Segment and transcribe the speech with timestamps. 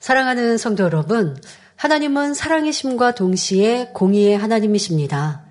[0.00, 1.36] 사랑하는 성도 여러분,
[1.74, 5.42] 하나님은 사랑이심과 동시에 공의의 하나님이십니다.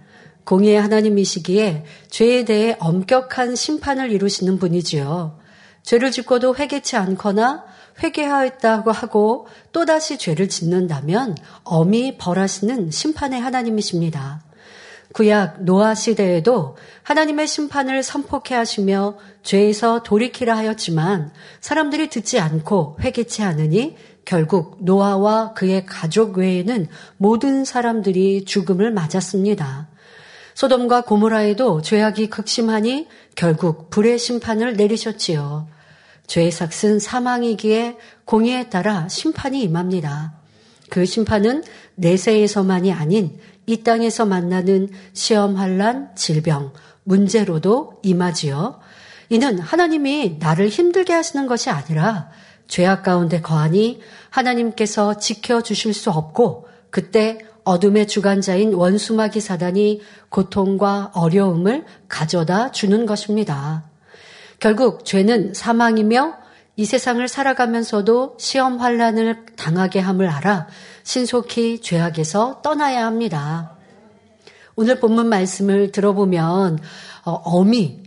[0.46, 5.38] 공의의 하나님이시기에 죄에 대해 엄격한 심판을 이루시는 분이지요.
[5.83, 7.65] 죄를 짓고도 회개치 않거나
[8.02, 14.43] 회개하였다고 하고 또다시 죄를 짓는다면 엄히 벌하시는 심판의 하나님이십니다.
[15.14, 23.95] 구약 노아 시대에도 하나님의 심판을 선포케 하시며 죄에서 돌이키라 하였지만 사람들이 듣지 않고 회개치 않으니
[24.28, 29.88] 결국 노아와 그의 가족 외에는 모든 사람들이 죽음을 맞았습니다.
[30.54, 35.70] 소돔과 고모라에도 죄악이 극심하니 결국 불의 심판을 내리셨지요.
[36.28, 40.34] 죄의 삭은 사망이기에 공의에 따라 심판이 임합니다.
[40.89, 41.64] 그 심판은
[41.95, 46.73] 내세에서만이 아닌 이 땅에서 만나는 시험, 환란, 질병,
[47.06, 48.81] 문제로도 임하지요.
[49.30, 52.30] 이는 하나님이 나를 힘들게 하시는 것이 아니라
[52.67, 54.02] 죄악 가운데 거하니
[54.38, 63.84] 하나님께서 지켜주실 수 없고 그때 어둠의 주관자인 원수마귀 사단이 고통과 어려움을 가져다 주는 것입니다.
[64.59, 66.36] 결국 죄는 사망이며
[66.78, 70.67] 이 세상을 살아가면서도 시험 환란을 당하게 함을 알아
[71.03, 73.75] 신속히 죄악에서 떠나야 합니다.
[74.75, 76.80] 오늘 본문 말씀을 들어보면
[77.25, 78.06] 어, 어미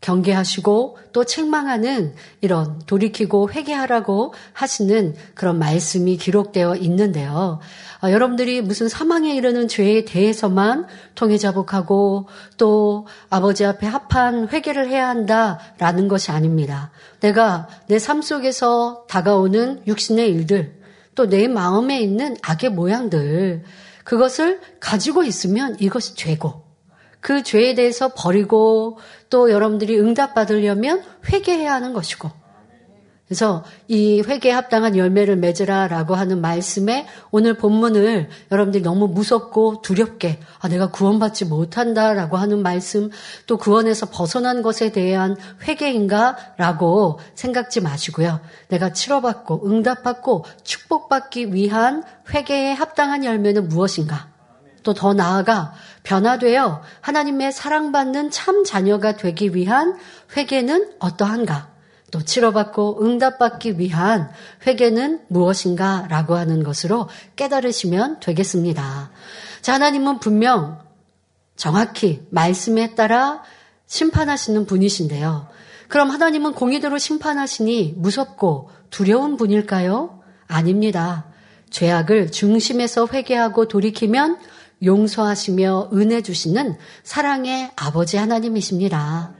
[0.00, 7.58] 경계하시고 또 책망하는 이런 돌이키고 회개하라고 하시는 그런 말씀이 기록되어 있는데요.
[8.00, 15.08] 아, 여러분들이 무슨 사망에 이르는 죄에 대해서만 통해 자복하고 또 아버지 앞에 합한 회개를 해야
[15.08, 16.90] 한다라는 것이 아닙니다.
[17.20, 20.78] 내가 내 삶 속에서 다가오는 육신의 일들
[21.14, 23.64] 또 내 마음에 있는 악의 모양들
[24.04, 26.67] 그것을 가지고 있으면 이것이 죄고
[27.20, 28.98] 그 죄에 대해서 버리고
[29.30, 32.30] 또 여러분들이 응답받으려면 회개해야 하는 것이고
[33.28, 40.68] 그래서 이 회개에 합당한 열매를 맺으라라고 하는 말씀에 오늘 본문을 여러분들이 너무 무섭고 두렵게 아
[40.68, 43.10] 내가 구원받지 못한다라고 하는 말씀
[43.46, 48.40] 또 구원에서 벗어난 것에 대한 회개인가라고 생각지 마시고요.
[48.68, 54.37] 내가 치료받고 응답받고 축복받기 위한 회개에 합당한 열매는 무엇인가?
[54.88, 59.98] 또 더 나아가 변화되어 하나님의 사랑받는 참 자녀가 되기 위한
[60.34, 61.68] 회개는 어떠한가?
[62.10, 64.30] 또 치료받고 응답받기 위한
[64.66, 69.10] 회개는 무엇인가 라고 하는 것으로 깨달으시면 되겠습니다.
[69.60, 70.80] 자, 하나님은 분명
[71.54, 73.42] 정확히 말씀에 따라
[73.88, 75.48] 심판하시는 분이신데요.
[75.88, 80.22] 그럼 하나님은 공의대로 심판하시니 무섭고 두려운 분일까요?
[80.46, 81.26] 아닙니다.
[81.68, 84.38] 죄악을 중심에서 회개하고 돌이키면
[84.82, 89.34] 용서하시며 은혜 주시는 사랑의 아버지 하나님이십니다.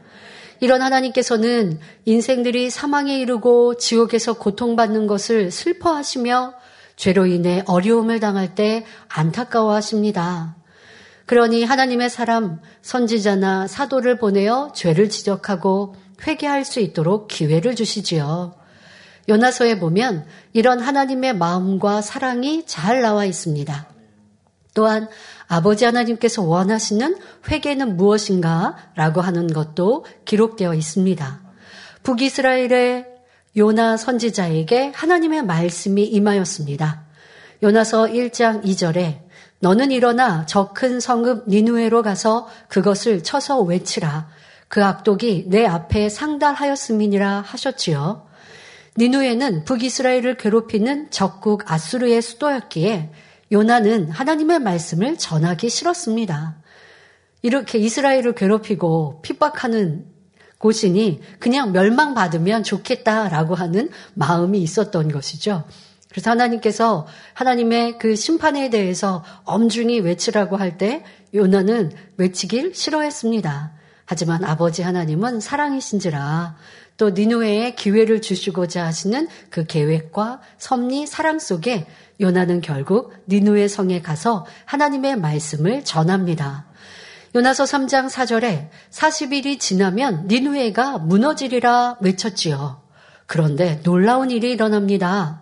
[0.60, 6.54] 이런 하나님께서는 인생들이 사망에 이르고 지옥에서 고통받는 것을 슬퍼하시며
[6.96, 10.56] 죄로 인해 어려움을 당할 때 안타까워 하십니다.
[11.26, 15.94] 그러니 하나님의 사람, 선지자나 사도를 보내어 죄를 지적하고
[16.26, 18.54] 회개할 수 있도록 기회를 주시지요.
[19.28, 23.97] 요나서에 보면 이런 하나님의 마음과 사랑이 잘 나와 있습니다.
[24.78, 25.08] 또한
[25.48, 27.16] 아버지 하나님께서 원하시는
[27.50, 28.76] 회개는 무엇인가?
[28.94, 31.40] 라고 하는 것도 기록되어 있습니다.
[32.04, 33.06] 북이스라엘의
[33.56, 37.02] 요나 선지자에게 하나님의 말씀이 임하였습니다.
[37.64, 39.18] 요나서 1장 2절에
[39.58, 44.28] 너는 일어나 저 큰 성읍 니누에로 가서 그것을 쳐서 외치라.
[44.68, 48.28] 그 악독이 내 앞에 상달하였음이니라 하셨지요.
[48.96, 53.10] 니누에는 북이스라엘을 괴롭히는 적국 아수르의 수도였기에
[53.50, 56.56] 요나는 하나님의 말씀을 전하기 싫었습니다.
[57.42, 60.06] 이렇게 이스라엘을 괴롭히고 핍박하는
[60.58, 65.64] 곳이니 그냥 멸망받으면 좋겠다라고 하는 마음이 있었던 것이죠.
[66.10, 71.04] 그래서 하나님께서 하나님의 그 심판에 대해서 엄중히 외치라고 할 때
[71.34, 73.72] 요나는 외치길 싫어했습니다.
[74.04, 76.56] 하지만 아버지 하나님은 사랑이신지라
[76.98, 81.86] 또 니누에에 기회를 주시고자 하시는 그 계획과 섭리 사랑 속에
[82.20, 86.66] 요나는 결국 니누의 성에 가서 하나님의 말씀을 전합니다.
[87.36, 92.82] 요나서 3장 4절에 40일이 지나면 니누에가 무너지리라 외쳤지요.
[93.26, 95.40] 그런데 놀라운 일이 일어납니다.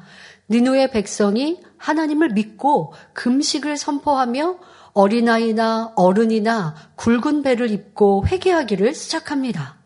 [0.50, 4.58] 니누의 백성이 하나님을 믿고 금식을 선포하며
[4.92, 9.85] 어린아이나 어른이나 굵은 배를 입고 회개하기를 시작합니다.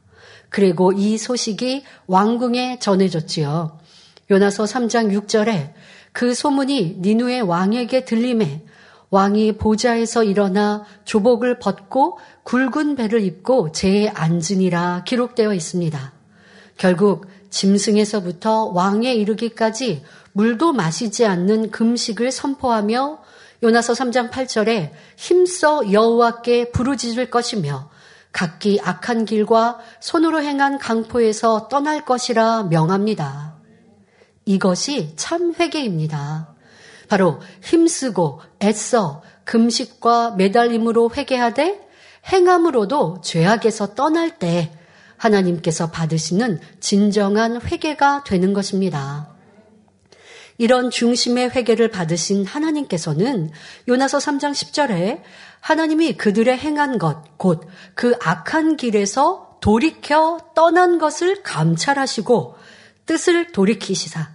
[0.50, 3.79] 그리고 이 소식이 왕궁에 전해졌지요.
[4.31, 5.73] 요나서 3장 6절에
[6.12, 8.64] 그 소문이 니누의 왕에게 들림에
[9.11, 16.12] 왕이 보좌에서 일어나 조복을 벗고 굵은 배를 입고 제에 앉으니라 기록되어 있습니다.
[16.76, 23.19] 결국 짐승에서부터 왕에 이르기까지 물도 마시지 않는 금식을 선포하며
[23.62, 27.91] 요나서 3장 8절에 힘써 여호와께 부르짖을 것이며
[28.32, 33.56] 각기 악한 길과 손으로 행한 강포에서 떠날 것이라 명합니다.
[34.44, 36.55] 이것이 참 회개입니다.
[37.09, 41.88] 바로 힘쓰고 애써 금식과 매달림으로 회개하되
[42.32, 44.73] 행함으로도 죄악에서 떠날 때
[45.17, 49.29] 하나님께서 받으시는 진정한 회개가 되는 것입니다.
[50.61, 53.51] 이런 중심의 회개를 받으신 하나님께서는
[53.89, 55.23] 요나서 3장 10절에
[55.61, 62.57] 하나님이 그들의 행한 것, 곧 그 악한 길에서 돌이켜 떠난 것을 감찰하시고
[63.07, 64.29] 뜻을 돌이키시사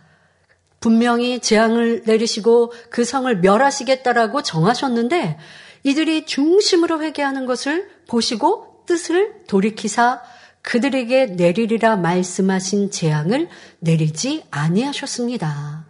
[0.79, 5.37] 분명히 재앙을 내리시고 그 성을 멸하시겠다라고 정하셨는데
[5.83, 10.23] 이들이 중심으로 회개하는 것을 보시고 뜻을 돌이키사
[10.63, 15.84] 그들에게 내리리라 말씀하신 재앙을 내리지 아니하셨습니다.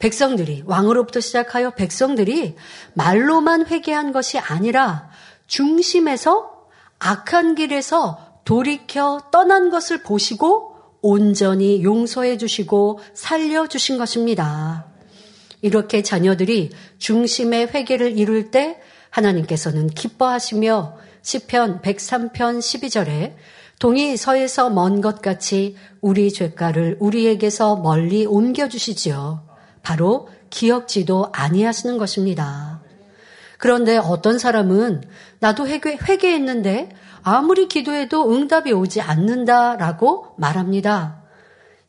[0.00, 2.56] 백성들이 왕으로부터 시작하여 백성들이
[2.94, 5.10] 말로만 회개한 것이 아니라
[5.46, 6.50] 중심에서
[6.98, 14.86] 악한 길에서 돌이켜 떠난 것을 보시고 온전히 용서해 주시고 살려 주신 것입니다.
[15.62, 18.80] 이렇게 자녀들이 중심의 회개를 이룰 때
[19.10, 23.34] 하나님께서는 기뻐하시며 시편 103편 12절에
[23.78, 29.49] 동이 서에서 먼 것 같이 우리 죄가를 우리에게서 멀리 옮겨 주시지요.
[29.82, 32.80] 바로 기억지도 아니하시는 것입니다.
[33.58, 35.02] 그런데 어떤 사람은
[35.38, 36.90] 나도 회개, 회개했는데
[37.22, 41.20] 아무리 기도해도 응답이 오지 않는다라고 말합니다.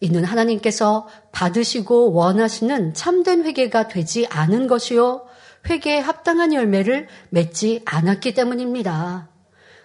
[0.01, 5.25] 이는 하나님께서 받으시고 원하시는 참된 회개가 되지 않은 것이요.
[5.69, 9.30] 회개에 합당한 열매를 맺지 않았기 때문입니다.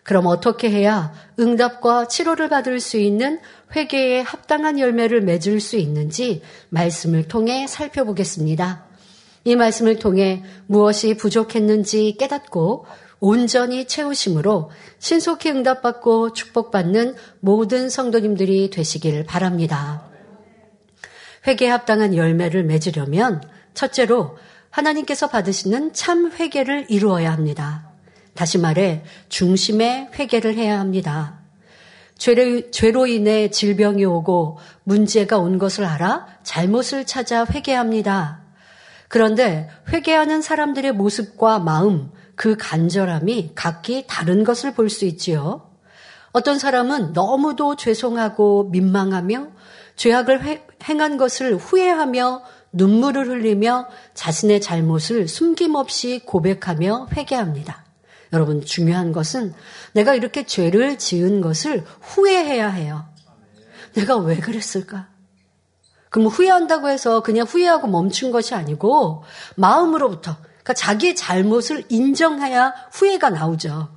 [0.07, 3.41] 그럼 어떻게 해야 응답과 치료를 받을 수 있는
[3.75, 8.85] 회개에 합당한 열매를 맺을 수 있는지 말씀을 통해 살펴보겠습니다.
[9.43, 12.87] 이 말씀을 통해 무엇이 부족했는지 깨닫고
[13.19, 14.71] 온전히 채우심으로
[15.01, 20.09] 신속히 응답받고 축복받는 모든 성도님들이 되시길 바랍니다.
[21.49, 23.43] 회개에 합당한 열매를 맺으려면
[23.75, 24.39] 첫째로
[24.71, 27.96] 하나님께서 받으시는 참 회개를 이루어야 합니다.
[28.37, 31.41] 다시 말해 중심의 회개를 해야 합니다.
[32.17, 38.43] 죄로, 죄로 인해 질병이 오고 문제가 온 것을 알아 잘못을 찾아 회개합니다.
[39.09, 45.71] 그런데 회개하는 사람들의 모습과 마음, 그 간절함이 각기 다른 것을 볼 수 있지요.
[46.33, 49.49] 어떤 사람은 너무도 죄송하고 민망하며
[49.97, 52.43] 죄악을 행한 것을 후회하며
[52.73, 57.86] 눈물을 흘리며 자신의 잘못을 숨김없이 고백하며 회개합니다.
[58.37, 59.55] 여러분 중요한 것은
[59.93, 63.07] 내가 이렇게 죄를 지은 것을 후회해야 해요.
[63.95, 65.09] 내가 왜 그랬을까?
[66.11, 69.25] 그럼 후회한다고 해서 그냥 후회하고 멈춘 것이 아니고
[69.57, 73.89] 마음으로부터 그러니까 자기의 잘못을 인정해야 후회가 나오죠.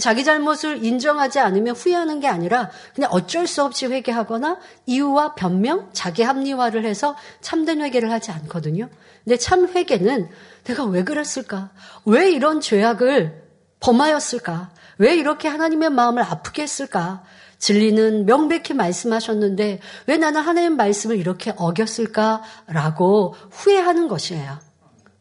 [0.00, 6.22] 자기 잘못을 인정하지 않으면 후회하는 게 아니라 그냥 어쩔 수 없이 회개하거나 이유와 변명, 자기
[6.22, 8.88] 합리화를 해서 참된 회개를 하지 않거든요.
[9.22, 10.28] 근데 참 회개는
[10.64, 11.70] 내가 왜 그랬을까?
[12.04, 13.43] 왜 이런 죄악을
[13.84, 14.70] 범하였을까?
[14.96, 17.22] 왜 이렇게 하나님의 마음을 아프게 했을까?
[17.58, 24.58] 진리는 명백히 말씀하셨는데 왜 나는 하나님 말씀을 이렇게 어겼을까라고 후회하는 것이에요.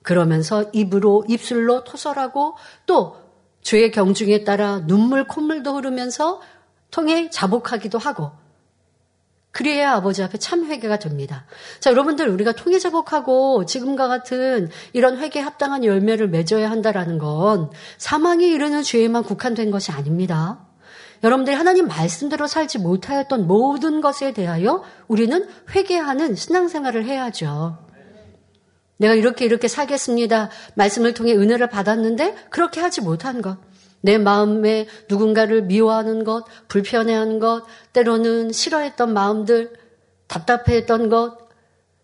[0.02, 3.18] 그러면서 입으로 입술로 토설하고 또
[3.62, 6.42] 죄의 경중에 따라 눈물 콧물도 흐르면서
[6.92, 8.32] 통해 자복하기도 하고
[9.54, 11.46] 그래야 아버지 앞에 참 회개가 됩니다.
[11.80, 17.70] 자, 여러분들 우리가 통해 자복하고 지금과 같은 이런 회개에 합당한 열매를 맺어야 한다라는 건
[18.00, 20.66] 사망에 이르는 죄에만 국한된 것이 아닙니다.
[21.24, 27.78] 여러분들이 하나님 말씀대로 살지 못하였던 모든 것에 대하여 우리는 회개하는 신앙생활을 해야죠.
[28.98, 30.50] 내가 이렇게 이렇게 살겠습니다.
[30.74, 33.60] 말씀을 통해 은혜를 받았는데 그렇게 하지 못한 것.
[34.04, 39.72] 내 마음에 누군가를 미워하는 것, 불편해하는 것, 때로는 싫어했던 마음들,
[40.28, 41.38] 답답해했던 것,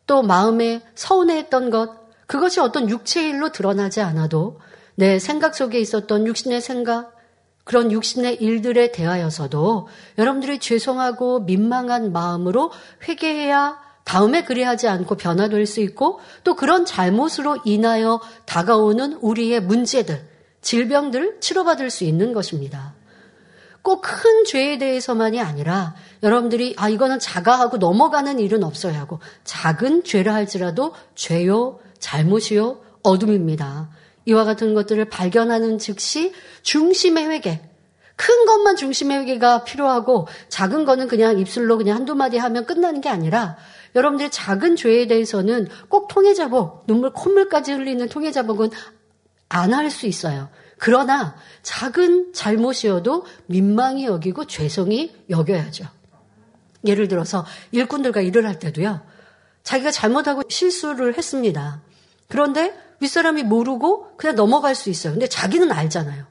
[0.07, 1.91] 또 마음에 서운해했던 것,
[2.25, 4.61] 그것이 어떤 육체의 일로 드러나지 않아도
[4.95, 7.17] 내 생각 속에 있었던 육신의 생각,
[7.65, 12.71] 그런 육신의 일들에 대하여서도 여러분들이 죄송하고 민망한 마음으로
[13.07, 21.39] 회개해야 다음에 그리하지 않고 변화될 수 있고 또 그런 잘못으로 인하여 다가오는 우리의 문제들, 질병들
[21.39, 22.93] 치료받을 수 있는 것입니다.
[23.81, 30.33] 꼭 큰 죄에 대해서만이 아니라 여러분들이 아 이거는 자가하고 넘어가는 일은 없어야 하고 작은 죄를
[30.33, 33.89] 할지라도 죄요 잘못이요 어둠입니다.
[34.25, 37.61] 이와 같은 것들을 발견하는 즉시 중심의 회개
[38.15, 43.07] 큰 것만 중심의 회개가 필요하고 작은 거는 그냥 입술로 그냥 한두 마디 하면 끝나는 게
[43.07, 43.55] 아니라
[43.95, 48.71] 여러분들의 작은 죄에 대해서는 꼭 통해자복, 눈물, 콧물까지 흘리는 통해자복은
[49.49, 50.49] 안 할 수 있어요.
[50.77, 55.85] 그러나 작은 잘못이어도 민망히 여기고 죄송히 여겨야죠.
[56.85, 59.01] 예를 들어서 일꾼들과 일을 할 때도요.
[59.63, 61.81] 자기가 잘못하고 실수를 했습니다.
[62.29, 65.13] 그런데 윗사람이 모르고 그냥 넘어갈 수 있어요.
[65.13, 66.25] 근데 자기는 알잖아요.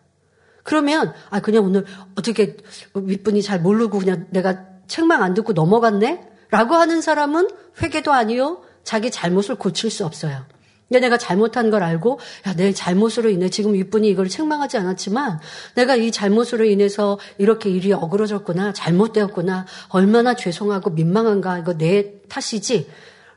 [0.63, 1.85] 그러면 아 그냥 오늘
[2.17, 2.57] 어떻게
[2.95, 6.27] 윗분이 잘 모르고 그냥 내가 책망 안 듣고 넘어갔네?
[6.51, 7.49] 라고 하는 사람은
[7.83, 8.63] 회개도 아니요.
[8.85, 10.47] 자기 잘못을 고칠 수 없어요.
[10.89, 15.41] 근데 내가 잘못한 걸 알고 야, 내 잘못으로 인해 지금 윗분이 이걸 책망하지 않았지만
[15.75, 18.73] 내가 이 잘못으로 인해서 이렇게 일이 어그러졌구나.
[18.73, 19.67] 잘못되었구나.
[19.91, 21.59] 얼마나 죄송하고 민망한가.
[21.59, 22.89] 이거 내 탓이지.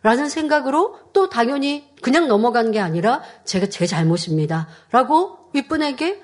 [0.03, 4.67] 라는 생각으로 또 당연히 그냥 넘어간 게 아니라 제가 제 잘못입니다.
[4.91, 6.23] 라고 윗분에게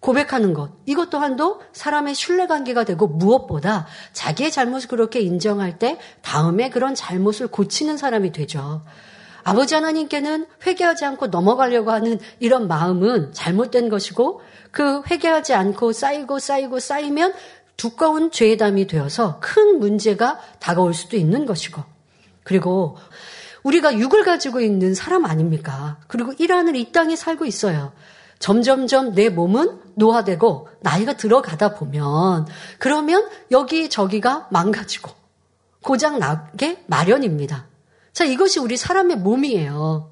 [0.00, 0.70] 고백하는 것.
[0.86, 7.96] 이것 또한도 사람의 신뢰관계가 되고 무엇보다 자기의 잘못을 그렇게 인정할 때 다음에 그런 잘못을 고치는
[7.96, 8.82] 사람이 되죠.
[9.48, 16.78] 아버지 하나님께는 회개하지 않고 넘어가려고 하는 이런 마음은 잘못된 것이고 그 회개하지 않고 쌓이고 쌓이고
[16.78, 17.32] 쌓이면
[17.78, 21.82] 두꺼운 죄담이 되어서 큰 문제가 다가올 수도 있는 것이고
[22.42, 22.98] 그리고
[23.62, 25.96] 우리가 육을 가지고 있는 사람 아닙니까?
[26.08, 27.92] 그리고 일하는 이 땅에 살고 있어요.
[28.40, 32.46] 점점점 내 몸은 노화되고 나이가 들어가다 보면
[32.78, 35.10] 그러면 여기 저기가 망가지고
[35.82, 37.64] 고장 나게 마련입니다.
[38.18, 40.10] 자, 이것이 우리 사람의 몸이에요.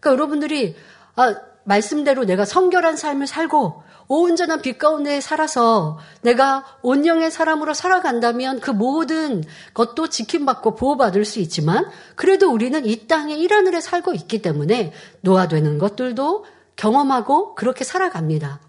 [0.00, 0.76] 그러니까 여러분들이
[1.14, 8.70] 아, 말씀대로 내가 성결한 삶을 살고 온전한 빛 가운데 살아서 내가 온영의 사람으로 살아간다면 그
[8.70, 9.42] 모든
[9.72, 14.92] 것도 지킴받고 보호받을 수 있지만 그래도 우리는 이 땅에 이 하늘에 살고 있기 때문에
[15.22, 16.44] 노화되는 것들도
[16.76, 18.60] 경험하고 그렇게 살아갑니다.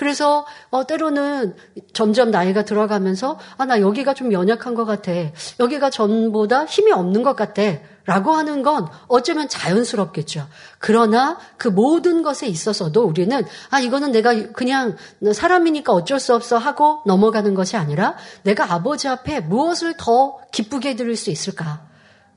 [0.00, 1.54] 그래서 어, 때로는
[1.92, 5.12] 점점 나이가 들어가면서 아 나 여기가 좀 연약한 것 같아.
[5.60, 7.60] 여기가 전보다 힘이 없는 것 같아.
[8.06, 10.46] 라고 하는 건 어쩌면 자연스럽겠죠.
[10.78, 14.96] 그러나 그 모든 것에 있어서도 우리는 아 이거는 내가 그냥
[15.34, 21.14] 사람이니까 어쩔 수 없어 하고 넘어가는 것이 아니라 내가 아버지 앞에 무엇을 더 기쁘게 드릴
[21.14, 21.82] 수 있을까?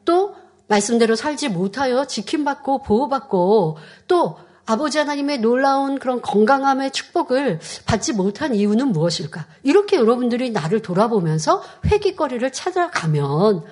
[0.03, 0.35] 또
[0.67, 3.77] 말씀대로 살지 못하여 지킴받고 보호받고
[4.09, 9.45] 또 아버지 하나님의 놀라운 그런 건강함의 축복을 받지 못한 이유는 무엇일까?
[9.63, 13.63] 이렇게 여러분들이 나를 돌아보면서 회귀거리를 찾아가면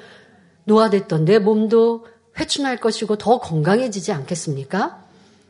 [0.65, 2.05] 노화됐던 내 몸도
[2.37, 5.01] 회춘할 것이고 더 건강해지지 않겠습니까?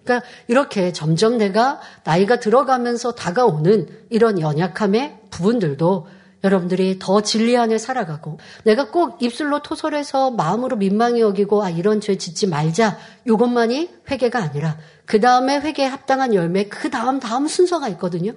[0.04, 6.08] 그러니까 이렇게 점점 내가 나이가 들어가면서 다가오는 이런 연약함의 부분들도
[6.44, 12.18] 여러분들이 더 진리 안에 살아가고 내가 꼭 입술로 토설해서 마음으로 민망히 여기고 아 이런 죄
[12.18, 18.34] 짓지 말자 이것만이 회개가 아니라 그 다음에 회개에 합당한 열매 그 다음 다음 순서가 있거든요.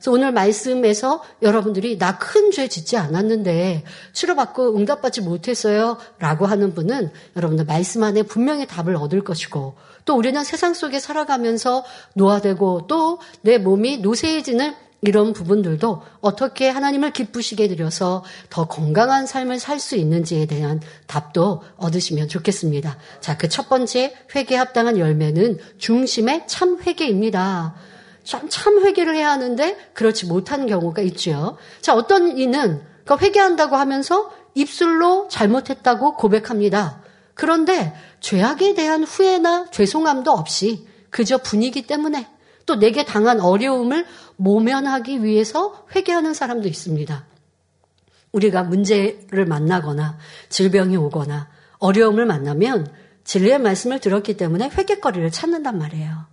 [0.00, 7.10] 그래서 오늘 말씀에서 여러분들이 나 큰 죄 짓지 않았는데 치료받고 응답받지 못했어요 라고 하는 분은
[7.36, 9.76] 여러분들 말씀 안에 분명히 답을 얻을 것이고
[10.06, 17.68] 또 우리는 세상 속에 살아가면서 노화되고 또 내 몸이 노쇠해지는 이런 부분들도 어떻게 하나님을 기쁘시게
[17.68, 22.98] 드려서 더 건강한 삶을 살 수 있는지에 대한 답도 얻으시면 좋겠습니다.
[23.20, 27.74] 자, 그 첫 번째 회개 합당한 열매는 중심의 참 회개입니다.
[28.24, 31.56] 참, 참 회개를 해야 하는데 그렇지 못한 경우가 있죠.
[31.80, 37.02] 자, 어떤 이는 그 회개한다고 하면서 입술로 잘못했다고 고백합니다.
[37.34, 42.28] 그런데 죄악에 대한 후회나 죄송함도 없이 그저 분위기 때문에
[42.66, 44.06] 또 내게 당한 어려움을
[44.40, 47.26] 모면하기 위해서 회개하는 사람도 있습니다.
[48.32, 50.16] 우리가 문제를 만나거나
[50.48, 52.90] 질병이 오거나 어려움을 만나면
[53.24, 56.26] 진리의 말씀을 들었기 때문에 회개거리를 찾는단 말이에요.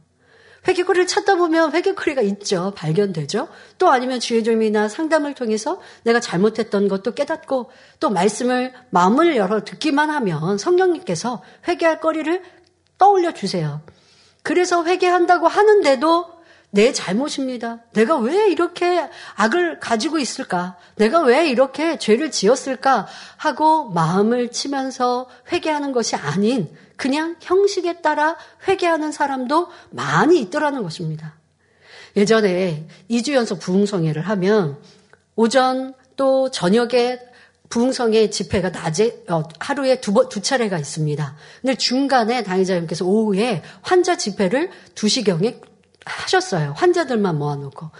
[0.67, 2.71] 회개거리를 찾다 보면 회개거리가 있죠.
[2.77, 3.49] 발견되죠.
[3.77, 10.57] 또 아니면 주의점이나 상담을 통해서 내가 잘못했던 것도 깨닫고 또 말씀을 마음을 열어 듣기만 하면
[10.57, 12.41] 성령님께서 회개할 거리를
[12.97, 13.81] 떠올려 주세요.
[14.43, 16.36] 그래서 회개한다고 하는데도
[16.69, 17.79] 내 잘못입니다.
[17.93, 20.77] 내가 왜 이렇게 악을 가지고 있을까?
[20.95, 23.07] 내가 왜 이렇게 죄를 지었을까?
[23.37, 28.35] 하고 마음을 치면서 회개하는 것이 아닌 그냥 형식에 따라
[28.67, 31.35] 회개하는 사람도 많이 있더라는 것입니다.
[32.15, 34.77] 예전에 2주 연속 부흥성회를 하면
[35.35, 37.19] 오전 또 저녁에
[37.69, 41.35] 부흥성의 집회가 낮에 어, 하루에 두, 번, 두 차례가 있습니다.
[41.61, 45.61] 근데 중간에 당의자님께서 오후에 환자 집회를 2시경에
[46.07, 46.73] 하셨어요.
[46.75, 47.91] 환자들만 모아놓고.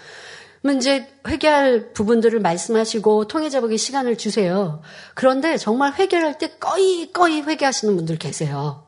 [0.76, 4.82] 이제 회개할 부분들을 말씀하시고 통해자보기 시간을 주세요.
[5.14, 8.86] 그런데 정말 회개할 때 꺼이 꺼이 회개하시는 분들 계세요.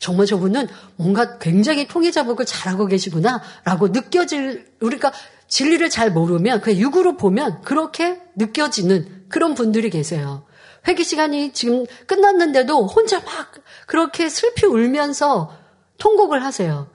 [0.00, 5.12] 정말 저분은 뭔가 굉장히 통해자복을 잘하고 계시구나라고 느껴질 우리가
[5.46, 10.44] 진리를 잘 모르면 그 육으로 보면 그렇게 느껴지는 그런 분들이 계세요.
[10.88, 13.52] 회개 시간이 지금 끝났는데도 혼자 막
[13.86, 15.54] 그렇게 슬피 울면서
[15.98, 16.88] 통곡을 하세요.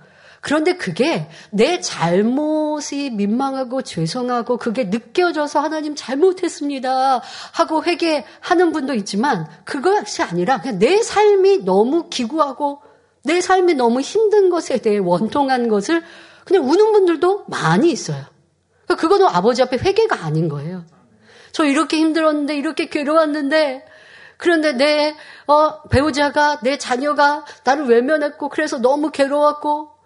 [0.48, 10.24] 그런데 그게 내 잘못이 민망하고 죄송하고 그게 느껴져서 하나님 잘못했습니다 하고 회개하는 분도 있지만 그것이
[10.24, 12.82] 아니라 그냥 내 삶이 너무 기구하고
[13.25, 16.01] 내 삶이 너무 힘든 것에 대해 원통한 것을
[16.46, 18.24] 그냥 우는 분들도 많이 있어요.
[18.86, 20.86] 그러니까 그거는 아버지 앞에 회개가 아닌 거예요.
[21.51, 23.84] 저 이렇게 힘들었는데 이렇게 괴로웠는데
[24.38, 25.13] 그런데 내
[25.48, 29.97] 어, 배우자가 내 자녀가 나를 외면했고 그래서 너무 괴로웠고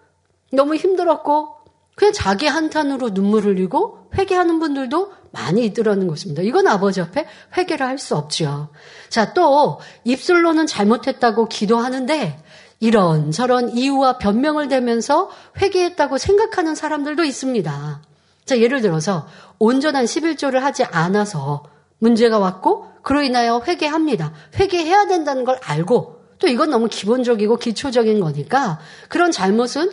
[0.52, 1.56] 너무 힘들었고
[1.94, 6.42] 그냥 자기 한탄으로 눈물 흘리고 회개하는 분들도 많이 있더라는 것입니다.
[6.42, 8.68] 이건 아버지 앞에 회개를 할 수 없죠.
[9.08, 12.42] 자, 또 입술로는 잘못했다고 기도하는데
[12.80, 15.30] 이런저런 이유와 변명을 대면서
[15.60, 18.02] 회개했다고 생각하는 사람들도 있습니다.
[18.44, 19.26] 자, 예를 들어서
[19.58, 21.64] 온전한 11조를 하지 않아서
[21.98, 24.32] 문제가 왔고 그로 인하여 회개합니다.
[24.58, 29.92] 회개해야 된다는 걸 알고 또 이건 너무 기본적이고 기초적인 거니까 그런 잘못은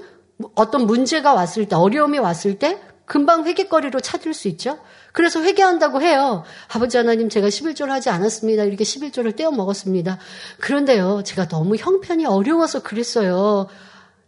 [0.55, 4.79] 어떤 문제가 왔을 때 어려움이 왔을 때 금방 회개거리로 찾을 수 있죠.
[5.11, 6.43] 그래서 회개한다고 해요.
[6.67, 8.63] 아버지 하나님 제가 11조를 하지 않았습니다.
[8.65, 10.19] 이렇게 11조를 떼어 먹었습니다.
[10.59, 11.23] 그런데요.
[11.25, 13.67] 제가 너무 형편이 어려워서 그랬어요.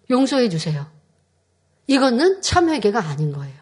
[0.09, 0.87] 용서해 주세요.
[1.87, 3.53] 이거는 참 회개가 아닌 거예요.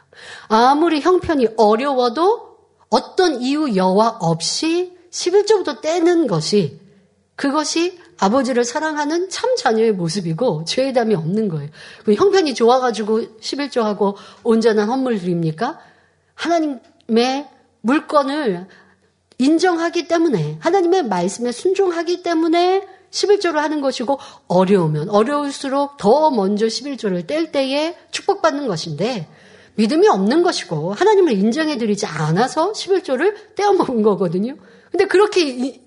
[0.48, 2.58] 아무리 형편이 어려워도
[2.90, 6.80] 어떤 이유 여와 없이 11조부터 떼는 것이
[7.36, 11.70] 그것이 아버지를 사랑하는 참 자녀의 모습이고 죄의담이 없는 거예요.
[12.06, 15.80] 형편이 좋아가지고 11조하고 온전한 헌물 드립니까?
[16.36, 17.48] 하나님의
[17.82, 18.68] 물건을
[19.38, 27.52] 인정하기 때문에 하나님의 말씀에 순종하기 때문에 11조를 하는 것이고 어려우면 어려울수록 더 먼저 11조를 뗄
[27.52, 29.28] 때에 축복받는 것인데
[29.76, 34.56] 믿음이 없는 것이고 하나님을 인정해 드리지 않아서 11조를 떼어먹은 거거든요.
[34.92, 35.82] 근데 그렇게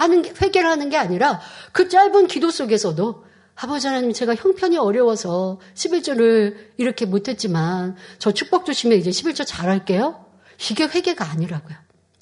[0.00, 1.40] 하는 게, 회개를 하는 게 아니라
[1.72, 8.96] 그 짧은 기도 속에서도 아버지 하나님 제가 형편이 어려워서 11조를 이렇게 못했지만 저 축복 주시면
[8.96, 10.24] 이제 11조 잘할게요.
[10.70, 11.76] 이게 회개가 아니라고요.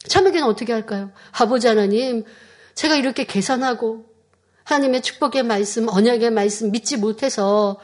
[0.08, 1.12] 참회개는 어떻게 할까요?
[1.30, 2.24] 아버지 하나님
[2.74, 4.06] 제가 이렇게 계산하고
[4.64, 7.78] 하나님의 축복의 말씀, 언약의 말씀 믿지 못해서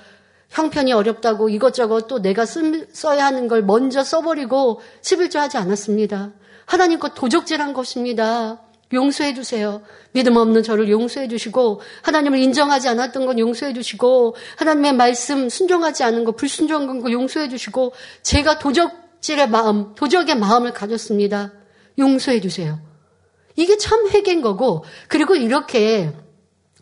[0.51, 6.33] 형편이 어렵다고 이것저것 또 내가 쓴, 써야 하는 걸 먼저 써버리고 11조 하지 않았습니다.
[6.67, 8.64] 하나님 것 도적질한 것입니다.
[8.93, 9.83] 용서해 주세요.
[10.13, 16.25] 믿음 없는 저를 용서해 주시고 하나님을 인정하지 않았던 건 용서해 주시고 하나님의 말씀 순종하지 않은
[16.25, 17.93] 거 불순종한 거 용서해 주시고
[18.23, 21.53] 제가 도적질의 마음, 도적의 마음을 가졌습니다.
[21.99, 22.79] 용서해 주세요.
[23.57, 26.13] 이게 참 회개인 거고 그리고 이렇게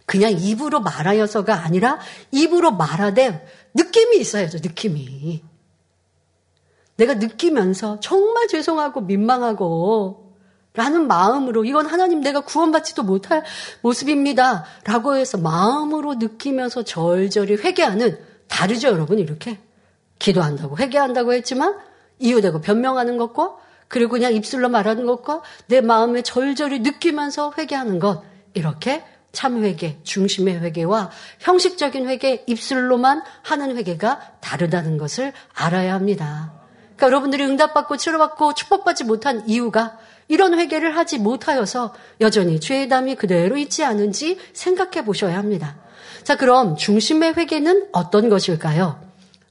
[0.06, 1.98] 그냥 입으로 말하여서가 아니라
[2.30, 5.42] 입으로 말하되 느낌이 있어야죠, 느낌이.
[6.96, 10.21] 내가 느끼면서 정말 죄송하고 민망하고
[10.74, 13.44] 라는 마음으로 이건 하나님 내가 구원받지도 못할
[13.82, 14.64] 모습입니다.
[14.84, 19.58] 라고 해서 마음으로 느끼면서 절절히 회개하는 다르죠, 여러분, 이렇게.
[20.18, 21.76] 기도한다고 회개한다고 했지만
[22.20, 23.56] 이유되고 변명하는 것과
[23.88, 28.22] 그리고 그냥 입술로 말하는 것과 내 마음에 절절히 느끼면서 회개하는 것
[28.54, 36.52] 이렇게 참 회개, 중심의 회개와 형식적인 회개, 입술로만 하는 회개가 다르다는 것을 알아야 합니다.
[36.96, 39.98] 그러니까 여러분들이 응답받고 치료받고 축복받지 못한 이유가
[40.32, 41.92] 이런 회개를 하지 못하여서
[42.22, 45.76] 여전히 죄의 담이 그대로 있지 않은지 생각해 보셔야 합니다.
[46.22, 48.98] 자, 그럼 중심의 회개는 어떤 것일까요?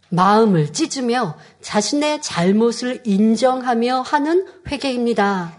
[0.09, 5.55] 마음을 찢으며 자신의 잘못을 인정하며 하는 회개입니다.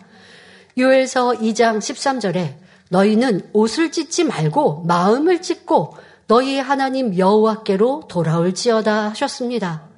[0.77, 2.55] 요엘서 2장 13절에
[2.89, 5.95] 너희는 옷을 찢지 말고 마음을 찢고
[6.27, 9.92] 너희의 하나님 여호와께로 돌아올지어다 하셨습니다.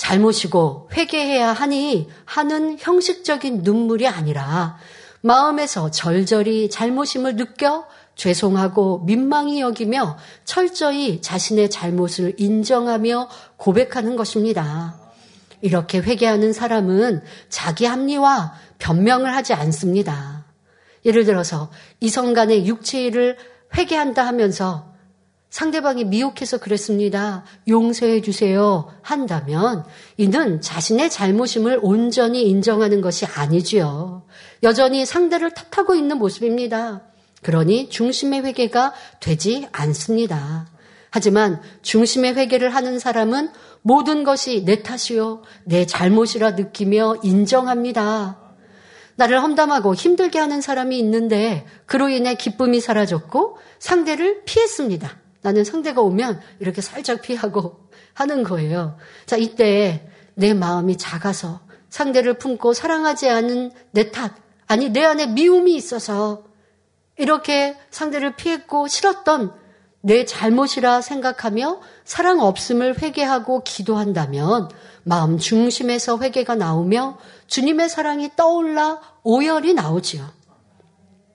[0.00, 4.78] 잘못이고 회개해야 하니 하는 형식적인 눈물이 아니라
[5.20, 14.98] 마음에서 절절히 잘못임을 느껴 죄송하고 민망히 여기며 철저히 자신의 잘못을 인정하며 고백하는 것입니다.
[15.60, 20.46] 이렇게 회개하는 사람은 자기 합리와 변명을 하지 않습니다.
[21.04, 23.36] 예를 들어서 이성 간의 육체를
[23.76, 24.89] 회개한다 하면서
[25.50, 27.44] 상대방이 미혹해서 그랬습니다.
[27.68, 28.88] 용서해 주세요.
[29.02, 29.84] 한다면
[30.16, 34.22] 이는 자신의 잘못임을 온전히 인정하는 것이 아니지요.
[34.62, 37.02] 여전히 상대를 탓하고 있는 모습입니다.
[37.42, 40.68] 그러니 중심의 회개가 되지 않습니다.
[41.10, 43.50] 하지만 중심의 회개를 하는 사람은
[43.82, 48.38] 모든 것이 내 탓이요, 내 잘못이라 느끼며 인정합니다.
[49.16, 55.19] 나를 험담하고 힘들게 하는 사람이 있는데 그로 인해 기쁨이 사라졌고 상대를 피했습니다.
[55.42, 58.96] 나는 상대가 오면 이렇게 살짝 피하고 하는 거예요.
[59.26, 64.32] 자, 이때 내 마음이 작아서 상대를 품고 사랑하지 않은 내 탓,
[64.66, 66.44] 아니 내 안에 미움이 있어서
[67.16, 69.52] 이렇게 상대를 피했고 싫었던
[70.02, 74.70] 내 잘못이라 생각하며 사랑 없음을 회개하고 기도한다면
[75.02, 80.39] 마음 중심에서 회개가 나오며 주님의 사랑이 떠올라 오열이 나오지요.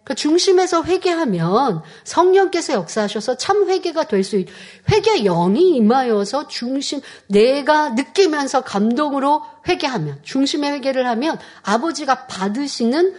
[0.05, 4.47] 그 중심에서 회개하면 성령께서 역사하셔서 참 회개가 될 수 있,
[4.89, 13.15] 회개 영이 임하여서 중심, 내가 느끼면서 감동으로 회개하면, 중심의 회개를 하면 아버지가 받으시는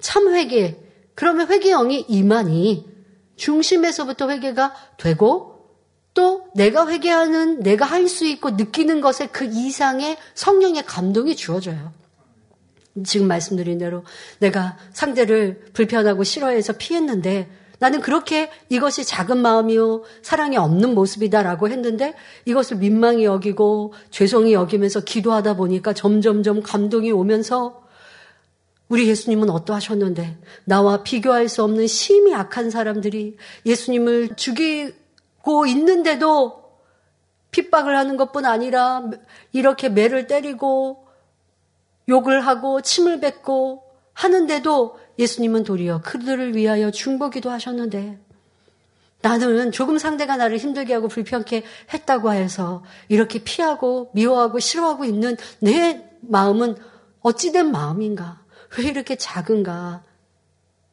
[0.00, 0.76] 참 회개,
[1.16, 2.86] 그러면 회개 영이 임하니
[3.36, 5.56] 중심에서부터 회개가 되고
[6.14, 11.92] 또 내가 회개하는, 내가 할 수 있고 느끼는 것에 그 이상의 성령의 감동이 주어져요.
[13.04, 14.04] 지금 말씀드린 대로
[14.38, 22.14] 내가 상대를 불편하고 싫어해서 피했는데 나는 그렇게 이것이 작은 마음이요 사랑이 없는 모습이다라고 했는데
[22.46, 27.84] 이것을 민망히 여기고 죄송히 여기면서 기도하다 보니까 점점점 감동이 오면서
[28.88, 36.64] 우리 예수님은 어떠하셨는데 나와 비교할 수 없는 심히 악한 사람들이 예수님을 죽이고 있는데도
[37.50, 39.02] 핍박을 하는 것뿐 아니라
[39.52, 41.05] 이렇게 매를 때리고
[42.08, 48.18] 욕을 하고 침을 뱉고 하는데도 예수님은 도리어 그들을 위하여 중보기도 하셨는데
[49.22, 56.04] 나는 조금 상대가 나를 힘들게 하고 불편케 했다고 해서 이렇게 피하고 미워하고 싫어하고 있는 내
[56.20, 56.76] 마음은
[57.22, 58.40] 어찌된 마음인가?
[58.78, 60.02] 왜 이렇게 작은가?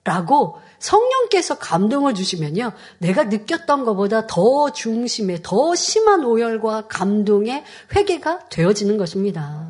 [0.03, 2.73] 라고 성령께서 감동을 주시면요.
[2.97, 7.63] 내가 느꼈던 것보다 더 중심에 더 심한 오열과 감동의
[7.95, 9.69] 회개가 되어지는 것입니다.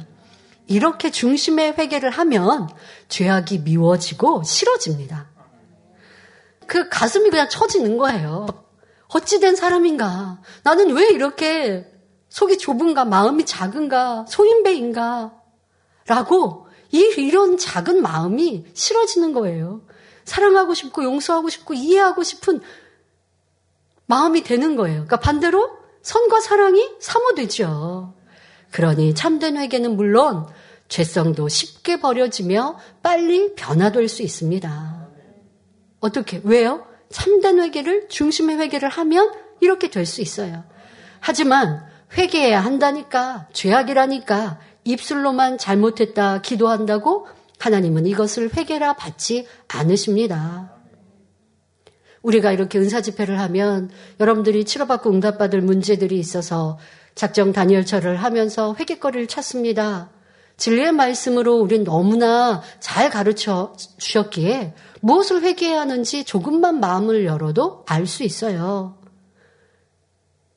[0.73, 2.67] 이렇게 중심의 회개를 하면
[3.07, 5.29] 죄악이 미워지고 싫어집니다.
[6.67, 8.47] 그 가슴이 그냥 처지는 거예요.
[9.09, 10.41] 어찌된 사람인가?
[10.63, 11.85] 나는 왜 이렇게
[12.29, 13.05] 속이 좁은가?
[13.05, 14.25] 마음이 작은가?
[14.27, 15.33] 소인배인가?
[16.07, 19.81] 라고 이, 이런 작은 마음이 싫어지는 거예요.
[20.25, 22.61] 사랑하고 싶고 용서하고 싶고 이해하고 싶은
[24.07, 25.05] 마음이 되는 거예요.
[25.05, 25.69] 그러니까 반대로
[26.01, 28.15] 선과 사랑이 사모되죠.
[28.71, 30.47] 그러니 참된 회개는 물론
[30.93, 35.07] 죄성도 쉽게 버려지며 빨리 변화될 수 있습니다.
[35.99, 36.39] 어떻게?
[36.43, 36.85] 왜요?
[37.09, 40.63] 참된 회개를 중심의 회개를 하면 이렇게 될 수 있어요.
[41.19, 41.83] 하지만
[42.15, 47.25] 회개해야 한다니까 죄악이라니까 입술로만 잘못했다 기도한다고
[47.57, 50.75] 하나님은 이것을 회개라 받지 않으십니다.
[52.21, 56.77] 우리가 이렇게 은사 집회를 하면 여러분들이 치료받고 응답받을 문제들이 있어서
[57.15, 60.11] 작정 단열처를 하면서 회개거리를 찾습니다.
[60.57, 68.23] 진리의 말씀으로 우린 너무나 잘 가르쳐 주셨기에 무엇을 회개해야 하는지 조금만 마음을 열어도 알 수
[68.23, 68.97] 있어요.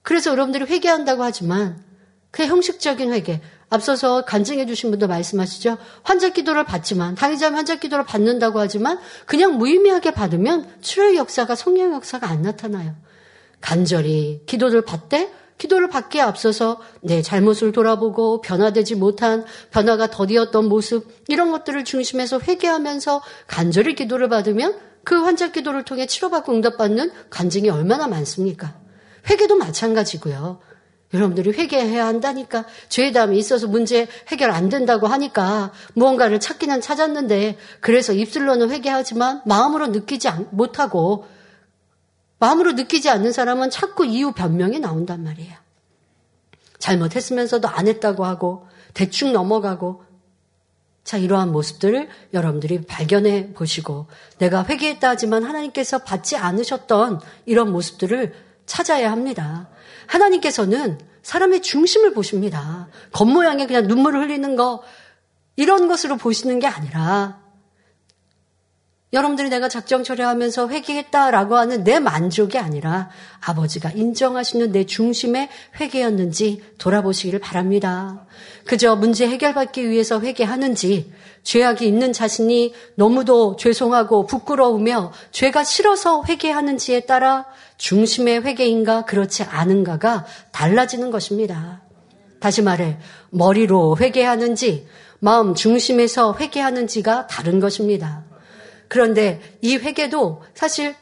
[0.03, 1.85] 그래서 여러분들이 회개한다고 하지만
[2.31, 5.79] 그 형식적인 회개, 앞서서 간증해 주신 분도 말씀하시죠.
[6.03, 12.29] 환자 기도를 받지만, 당의자면 환자 기도를 받는다고 하지만, 그냥 무의미하게 받으면 치료의 역사가 성령 역사가
[12.29, 12.95] 안 나타나요.
[13.61, 21.51] 간절히 기도를 받되 기도를 받기에 앞서서 내 잘못을 돌아보고 변화되지 못한 변화가 더디었던 모습 이런
[21.51, 28.75] 것들을 중심해서 회개하면서 간절히 기도를 받으면 그 환자 기도를 통해 치료받고 응답받는 간증이 얼마나 많습니까?
[29.31, 30.61] 회개도 마찬가지고요.
[31.15, 38.71] 여러분들이 회개해야 한다니까 죄담이 있어서 문제 해결 안 된다고 하니까 무언가를 찾기는 찾았는데 그래서 입술로는
[38.71, 41.27] 회개하지만 마음으로 느끼지 못하고
[42.39, 45.55] 마음으로 느끼지 않는 사람은 자꾸 이유 변명이 나온단 말이에요.
[46.79, 50.05] 잘못했으면서도 안 했다고 하고 대충 넘어가고
[51.05, 54.07] 자 이러한 모습들을 여러분들이 발견해 보시고
[54.39, 58.35] 내가 회개했다 하지만 하나님께서 받지 않으셨던 이런 모습들을
[58.67, 59.69] 찾아야 합니다.
[60.07, 62.89] 하나님께서는 사람의 중심을 보십니다.
[63.13, 64.83] 겉모양에 그냥 눈물을 흘리는 거
[65.55, 67.41] 이런 것으로 보시는 게 아니라
[69.13, 73.09] 여러분들이 내가 작정 처리하면서 회개했다라고 하는 내 만족이 아니라
[73.41, 75.49] 아버지가 인정하시는 내 중심의
[75.81, 78.27] 회개였는지 돌아보시기를 바랍니다.
[78.67, 81.13] 그저 문제 해결받기 위해서 회개하는지
[81.45, 87.47] 죄악이 있는 자신이 너무도 죄송하고 부끄러우며 죄가 싫어서 회개하는지에 따라
[87.79, 91.83] 중심의 회개인가 그렇지 않은가가 달라지는 것입니다.
[92.41, 92.99] 다시 말해
[93.31, 94.89] 머리로 회개하는지
[95.21, 98.25] 마음 중심에서 회개하는지가 다른 것입니다.
[98.89, 100.95] 그런데 이 회개도 사실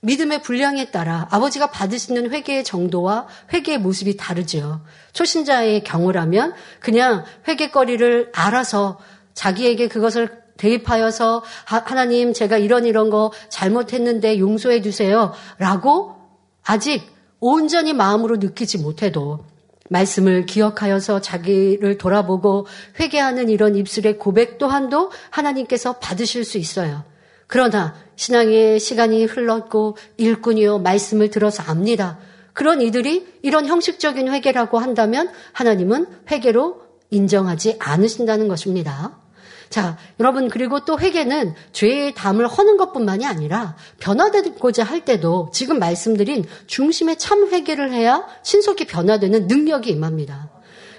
[0.00, 4.80] 믿음의 분량에 따라 아버지가 받으시는 회개의 정도와 회개의 모습이 다르죠.
[5.12, 8.98] 초신자의 경우라면 그냥 회개거리를 알아서
[9.34, 15.32] 자기에게 그것을 대입하여서 하나님 제가 이런 이런 거 잘못했는데 용서해 주세요.
[15.58, 16.16] 라고
[16.64, 17.02] 아직
[17.38, 19.44] 온전히 마음으로 느끼지 못해도
[19.88, 22.66] 말씀을 기억하여서 자기를 돌아보고
[22.98, 27.04] 회개하는 이런 입술의 고백 또한도 하나님께서 받으실 수 있어요.
[27.52, 32.18] 그러나 신앙의 시간이 흘렀고 일꾼이요 말씀을 들어서 압니다.
[32.54, 39.20] 그런 이들이 이런 형식적인 회개라고 한다면 하나님은 회개로 인정하지 않으신다는 것입니다.
[39.68, 46.46] 자, 여러분, 그리고 또 회개는 죄의 담을 허는 것뿐만이 아니라 변화되고자 할 때도 지금 말씀드린
[46.68, 50.48] 중심의 참 회개를 해야 신속히 변화되는 능력이 임합니다.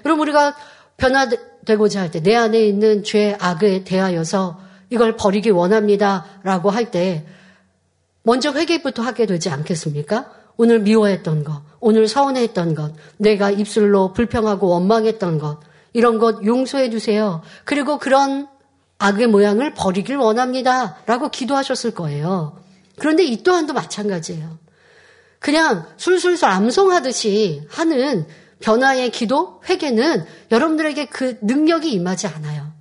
[0.04, 0.54] 여러분, 우리가
[0.98, 6.24] 변화되고자 할 때 내 안에 있는 죄, 악에 대하여서 이걸 버리기 원합니다.
[6.42, 7.26] 라고 할 때
[8.22, 10.30] 먼저 회개부터 하게 되지 않겠습니까?
[10.56, 15.60] 오늘 미워했던 것, 오늘 서운했던 것, 내가 입술로 불평하고 원망했던 것,
[15.92, 17.42] 이런 것 용서해 주세요.
[17.64, 18.48] 그리고 그런
[18.98, 20.96] 악의 모양을 버리길 원합니다.
[21.06, 22.58] 라고 기도하셨을 거예요.
[22.98, 24.58] 그런데 이 또한도 마찬가지예요.
[25.38, 28.26] 그냥 술술술 암송하듯이 하는
[28.60, 32.73] 변화의 기도, 회개는 여러분들에게 그 능력이 임하지 않아요.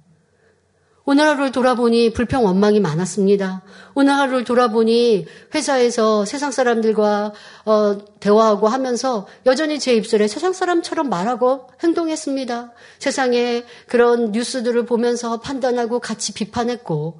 [1.05, 3.61] 오늘 하루를 돌아보니 불평 원망이 많았습니다.
[3.93, 7.33] 오늘 하루를 돌아보니 회사에서 세상 사람들과
[7.65, 12.71] 어, 대화하고 하면서 여전히 제 입술에 세상 사람처럼 말하고 행동했습니다.
[12.99, 17.19] 세상에 그런 뉴스들을 보면서 판단하고 같이 비판했고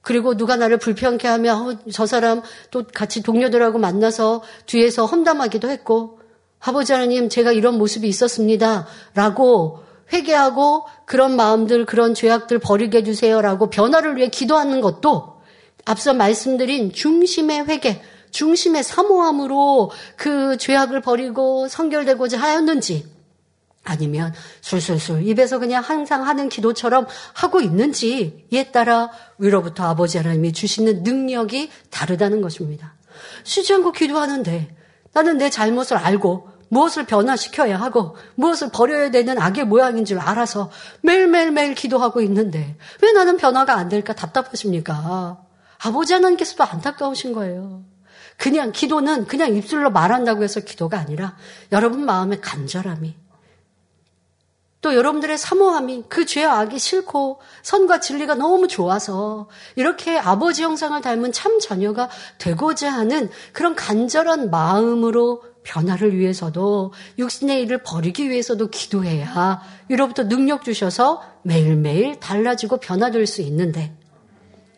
[0.00, 2.40] 그리고 누가 나를 불평케 하면 어, 저 사람
[2.70, 6.20] 또 같이 동료들하고 만나서 뒤에서 험담하기도 했고
[6.60, 8.86] 아버지 하나님 제가 이런 모습이 있었습니다.
[9.14, 15.40] 라고 회개하고 그런 마음들, 그런 죄악들 버리게 해주세요라고 변화를 위해 기도하는 것도
[15.84, 23.06] 앞서 말씀드린 중심의 회개, 중심의 사모함으로 그 죄악을 버리고 성결되고자 하였는지
[23.84, 31.70] 아니면 술술술 입에서 그냥 항상 하는 기도처럼 하고 있는지에 따라 위로부터 아버지 하나님이 주시는 능력이
[31.90, 32.94] 다르다는 것입니다.
[33.44, 34.74] 쉬지 않고 기도하는데
[35.12, 40.70] 나는 내 잘못을 알고 무엇을 변화시켜야 하고 무엇을 버려야 되는 악의 모양인 줄 알아서
[41.02, 45.40] 매일매일매일 기도하고 있는데 왜 나는 변화가 안 될까 답답하십니까?
[45.78, 47.84] 아버지 하나님께서도 안타까우신 거예요.
[48.36, 51.36] 그냥 기도는 그냥 입술로 말한다고 해서 기도가 아니라
[51.70, 53.14] 여러분 마음의 간절함이
[54.80, 61.30] 또 여러분들의 사모함이 그 죄와 악이 싫고 선과 진리가 너무 좋아서 이렇게 아버지 형상을 닮은
[61.30, 70.28] 참 자녀가 되고자 하는 그런 간절한 마음으로 변화를 위해서도 육신의 일을 버리기 위해서도 기도해야 위로부터
[70.28, 73.92] 능력 주셔서 매일매일 달라지고 변화될 수 있는데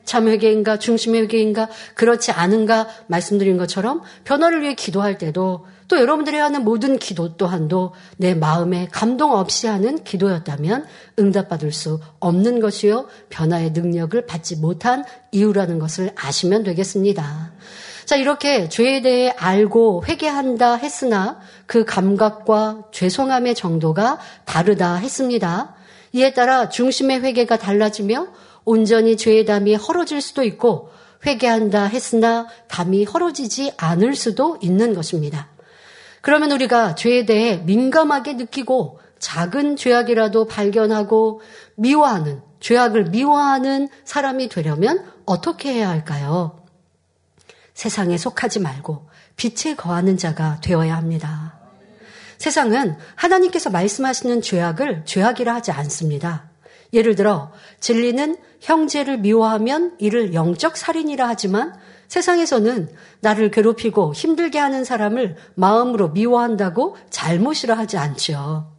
[0.06, 6.98] 참회개인가 중심의 회개인가 그렇지 않은가 말씀드린 것처럼 변화를 위해 기도할 때도 또 여러분들이 하는 모든
[6.98, 10.86] 기도 또한도 내 마음에 감동 없이 하는 기도였다면
[11.18, 17.52] 응답받을 수 없는 것이요 변화의 능력을 받지 못한 이유라는 것을 아시면 되겠습니다.
[18.06, 25.74] 자, 이렇게 죄에 대해 알고 회개한다 했으나 그 감각과 죄송함의 정도가 다르다 했습니다.
[26.12, 28.28] 이에 따라 중심의 회개가 달라지며
[28.64, 30.90] 온전히 죄의 담이 헐어질 수도 있고
[31.26, 35.48] 회개한다 했으나 담이 헐어지지 않을 수도 있는 것입니다.
[36.20, 41.40] 그러면 우리가 죄에 대해 민감하게 느끼고 작은 죄악이라도 발견하고
[41.74, 46.65] 미워하는, 죄악을 미워하는 사람이 되려면 어떻게 해야 할까요?
[47.76, 51.60] 세상에 속하지 말고 빛에 거하는 자가 되어야 합니다.
[52.38, 56.50] 세상은 하나님께서 말씀하시는 죄악을 죄악이라 하지 않습니다.
[56.94, 61.74] 예를 들어 진리는 형제를 미워하면 이를 영적 살인이라 하지만
[62.08, 62.88] 세상에서는
[63.20, 68.72] 나를 괴롭히고 힘들게 하는 사람을 마음으로 미워한다고 잘못이라 하지 않죠.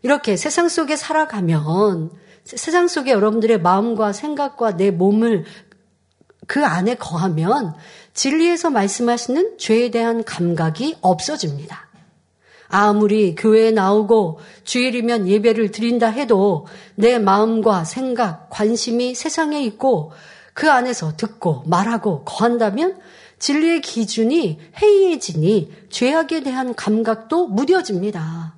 [0.00, 2.10] 이렇게 세상 속에 살아가면
[2.44, 5.44] 세상 속에 여러분들의 마음과 생각과 내 몸을
[6.46, 7.74] 그 안에 거하면
[8.14, 11.88] 진리에서 말씀하시는 죄에 대한 감각이 없어집니다.
[12.68, 20.12] 아무리 교회에 나오고 주일이면 예배를 드린다 해도 내 마음과 생각, 관심이 세상에 있고
[20.54, 22.98] 그 안에서 듣고 말하고 거한다면
[23.38, 28.54] 진리의 기준이 해이해지니 죄악에 대한 감각도 무뎌집니다.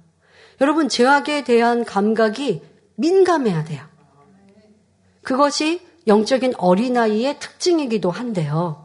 [0.60, 2.60] 여러분, 죄악에 대한 감각이
[2.96, 3.82] 민감해야 돼요.
[5.22, 8.83] 그것이 영적인 어린아이의 특징이기도 한데요.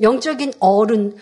[0.00, 1.16] 영적인 어른,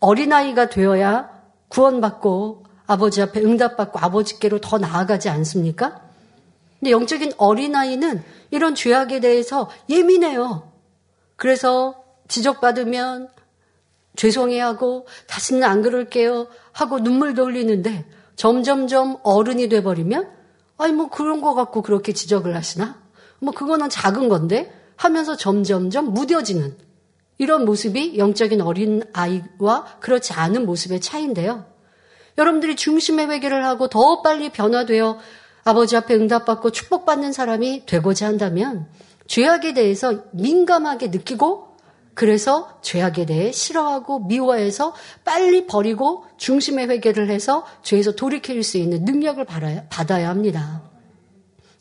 [0.00, 1.30] 어린아이가 되어야
[1.68, 6.00] 구원받고 아버지 앞에 응답받고 아버지께로 더 나아가지 않습니까?
[6.78, 10.70] 근데 영적인 어린아이는 이런 죄악에 대해서 예민해요.
[11.36, 13.28] 그래서 지적받으면
[14.16, 20.30] 죄송해 하고 다시는 안 그럴게요 하고 눈물 돌리는데 점점점 어른이 돼버리면
[20.78, 22.98] 아니 뭐 그런 거 갖고 그렇게 지적을 하시나?
[23.38, 26.76] 뭐 그거는 작은 건데 하면서 점점점 무뎌지는
[27.40, 31.64] 이런 모습이 영적인 어린 아이와 그렇지 않은 모습의 차이인데요.
[32.36, 35.18] 여러분들이 중심의 회개를 하고 더 빨리 변화되어
[35.64, 38.88] 아버지 앞에 응답받고 축복받는 사람이 되고자 한다면
[39.26, 41.76] 죄악에 대해서 민감하게 느끼고
[42.12, 49.42] 그래서 죄악에 대해 싫어하고 미워해서 빨리 버리고 중심의 회개를 해서 죄에서 돌이킬 수 있는 능력을
[49.88, 50.82] 받아야 합니다.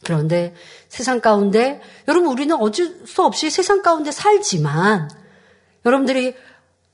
[0.06, 0.54] 그런데
[0.88, 5.10] 세상 가운데 여러분 우리는 어쩔 수 없이 세상 가운데 살지만
[5.86, 6.36] 여러분들이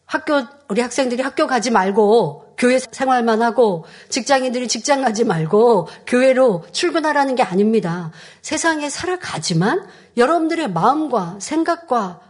[0.05, 7.35] 학교 우리 학생들이 학교 가지 말고 교회 생활만 하고 직장인들이 직장 가지 말고 교회로 출근하라는
[7.35, 8.11] 게 아닙니다.
[8.41, 12.21] 세상에 살아가지만 여러분들의 마음과 생각과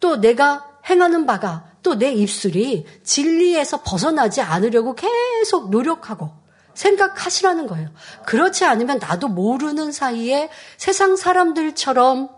[0.00, 6.30] 또 내가 행하는 바가 또 내 입술이 진리에서 벗어나지 않으려고 계속 노력하고
[6.74, 7.88] 생각하시라는 거예요.
[8.26, 12.28] 그렇지 않으면 나도 모르는 사이에 세상 사람들처럼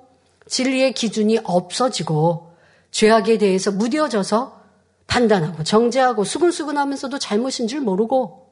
[0.46, 2.47] 진리의 기준이 없어지고
[2.90, 4.58] 죄악에 대해서 무뎌져서
[5.06, 8.48] 판단하고 정죄하고 수근수근하면서도 잘못인 줄 모르고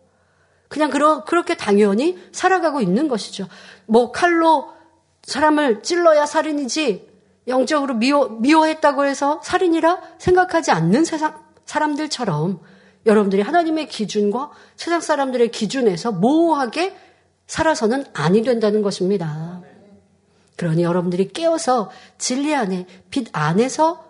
[0.69, 3.47] 그냥 그러, 그렇게 당연히 살아가고 있는 것이죠.
[3.87, 4.69] 뭐 칼로
[5.23, 7.09] 사람을 찔러야 살인이지
[7.49, 12.61] 영적으로 미워, 미워했다고 해서 살인이라 생각하지 않는 세상 사람들처럼
[13.07, 16.97] 여러분들이 하나님의 기준과 세상 사람들의 기준에서 모호하게
[17.47, 19.63] 살아서는 아니 된다는 것입니다.
[20.57, 24.06] 그러니 여러분들이 깨어서 진리 안에, 빛 안에서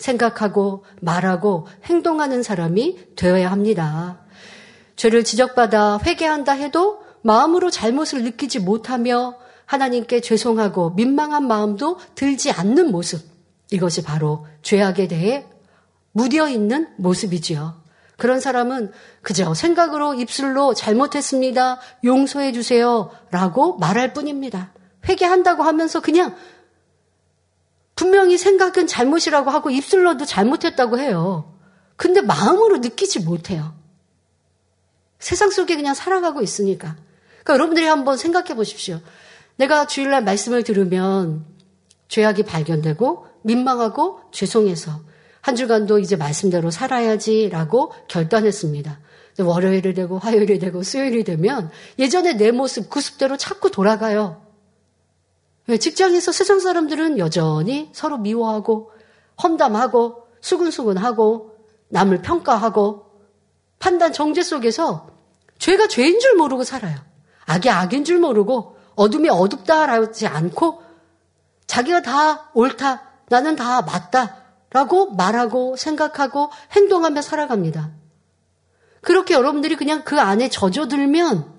[0.00, 4.20] 생각하고 말하고 행동하는 사람이 되어야 합니다.
[4.96, 9.36] 죄를 지적받아 회개한다 해도 마음으로 잘못을 느끼지 못하며
[9.66, 13.20] 하나님께 죄송하고 민망한 마음도 들지 않는 모습.
[13.70, 15.46] 이것이 바로 죄악에 대해
[16.12, 17.80] 무뎌 있는 모습이지요.
[18.16, 21.78] 그런 사람은 그저 생각으로 입술로 잘못했습니다.
[22.04, 23.10] 용서해 주세요.
[23.30, 24.72] 라고 말할 뿐입니다.
[25.08, 26.34] 회개한다고 하면서 그냥
[28.00, 31.54] 분명히 생각은 잘못이라고 하고 입술로도 잘못했다고 해요.
[31.96, 33.74] 근데 마음으로 느끼지 못해요.
[35.18, 36.96] 세상 속에 그냥 살아가고 있으니까.
[37.28, 39.00] 그러니까 여러분들이 한번 생각해 보십시오.
[39.56, 41.44] 내가 주일날 말씀을 들으면
[42.08, 45.02] 죄악이 발견되고 민망하고 죄송해서
[45.42, 48.98] 한 주간도 이제 말씀대로 살아야지라고 결단했습니다.
[49.40, 54.49] 월요일이 되고 화요일이 되고 수요일이 되면 예전에 내 모습, 그 습대로 자꾸 돌아가요.
[55.78, 58.90] 직장에서 세상 사람들은 여전히 서로 미워하고
[59.42, 61.56] 험담하고 수근수근하고
[61.88, 63.06] 남을 평가하고
[63.78, 65.08] 판단 정죄 속에서
[65.58, 66.96] 죄가 죄인 줄 모르고 살아요.
[67.46, 70.82] 악이 악인 줄 모르고 어둠이 어둡다라지 않고
[71.66, 77.90] 자기가 다 옳다, 나는 다 맞다라고 말하고 생각하고 행동하며 살아갑니다.
[79.00, 81.56] 그렇게 여러분들이 그냥 그 안에 젖어들면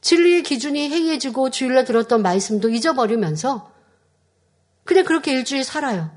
[0.00, 3.72] 진리의 기준이 해이해지고 주일날 들었던 말씀도 잊어버리면서
[4.84, 6.10] 그냥 그렇게 일주일 살아요.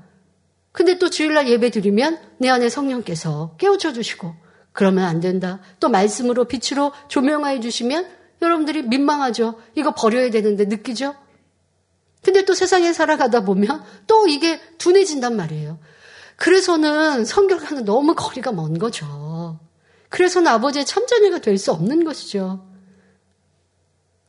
[0.72, 4.34] 근데 또 주일날 예배 드리면 내 안에 성령께서 깨우쳐 주시고
[4.72, 5.60] 그러면 안 된다.
[5.80, 8.06] 또 말씀으로 빛으로 조명하여 주시면
[8.40, 9.60] 여러분들이 민망하죠.
[9.76, 11.14] 이거 버려야 되는데 느끼죠?
[12.22, 15.78] 근데 또 세상에 살아가다 보면 또 이게 둔해진단 말이에요.
[16.36, 19.60] 그래서는 성결과는 너무 거리가 먼 거죠.
[20.08, 22.71] 그래서는 아버지의 참전이가 될 수 없는 것이죠.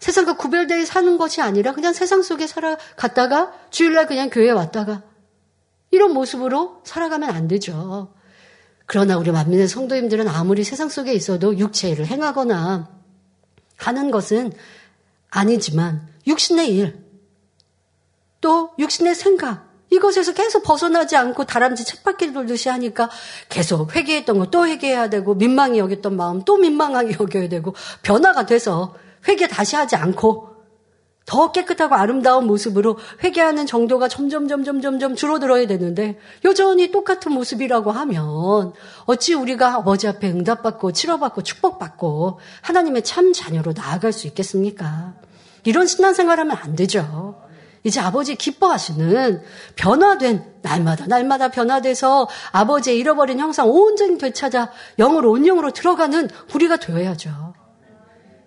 [0.03, 5.01] 세상과 구별되어 사는 것이 아니라 그냥 세상 속에 살아갔다가 주일날 그냥 교회에 왔다가
[5.91, 8.13] 이런 모습으로 살아가면 안 되죠.
[8.85, 12.89] 그러나 우리 만민의 성도님들은 아무리 세상 속에 있어도 육체를 행하거나
[13.77, 14.51] 하는 것은
[15.29, 17.01] 아니지만 육신의 일,
[18.41, 23.09] 또 육신의 생각, 이것에서 계속 벗어나지 않고 다람쥐 쳇바퀴 돌듯이 하니까
[23.47, 28.95] 계속 회개했던 거 또 회개해야 되고 민망히 여겼던 마음 또 민망하게 여겨야 되고 변화가 돼서
[29.27, 30.53] 회개 다시 하지 않고
[31.25, 38.73] 더 깨끗하고 아름다운 모습으로 회개하는 정도가 점점 점점 점점 줄어들어야 되는데 여전히 똑같은 모습이라고 하면
[39.05, 45.13] 어찌 우리가 아버지 앞에 응답받고 치료받고 축복받고 하나님의 참 자녀로 나아갈 수 있겠습니까?
[45.63, 47.41] 이런 신앙생활 하면 안 되죠.
[47.85, 49.41] 이제 아버지 기뻐하시는
[49.75, 57.62] 변화된 날마다 날마다 변화돼서 아버지의 잃어버린 형상 온전히 되찾아 영으로 온영으로 들어가는 우리가 되어야죠.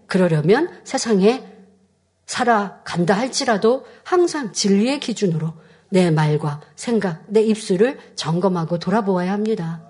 [0.07, 1.45] 그러려면 세상에
[2.27, 5.53] 살아간다 할지라도 항상 진리의 기준으로
[5.89, 9.83] 내 말과 생각, 내 입술을 점검하고 돌아보아야 합니다.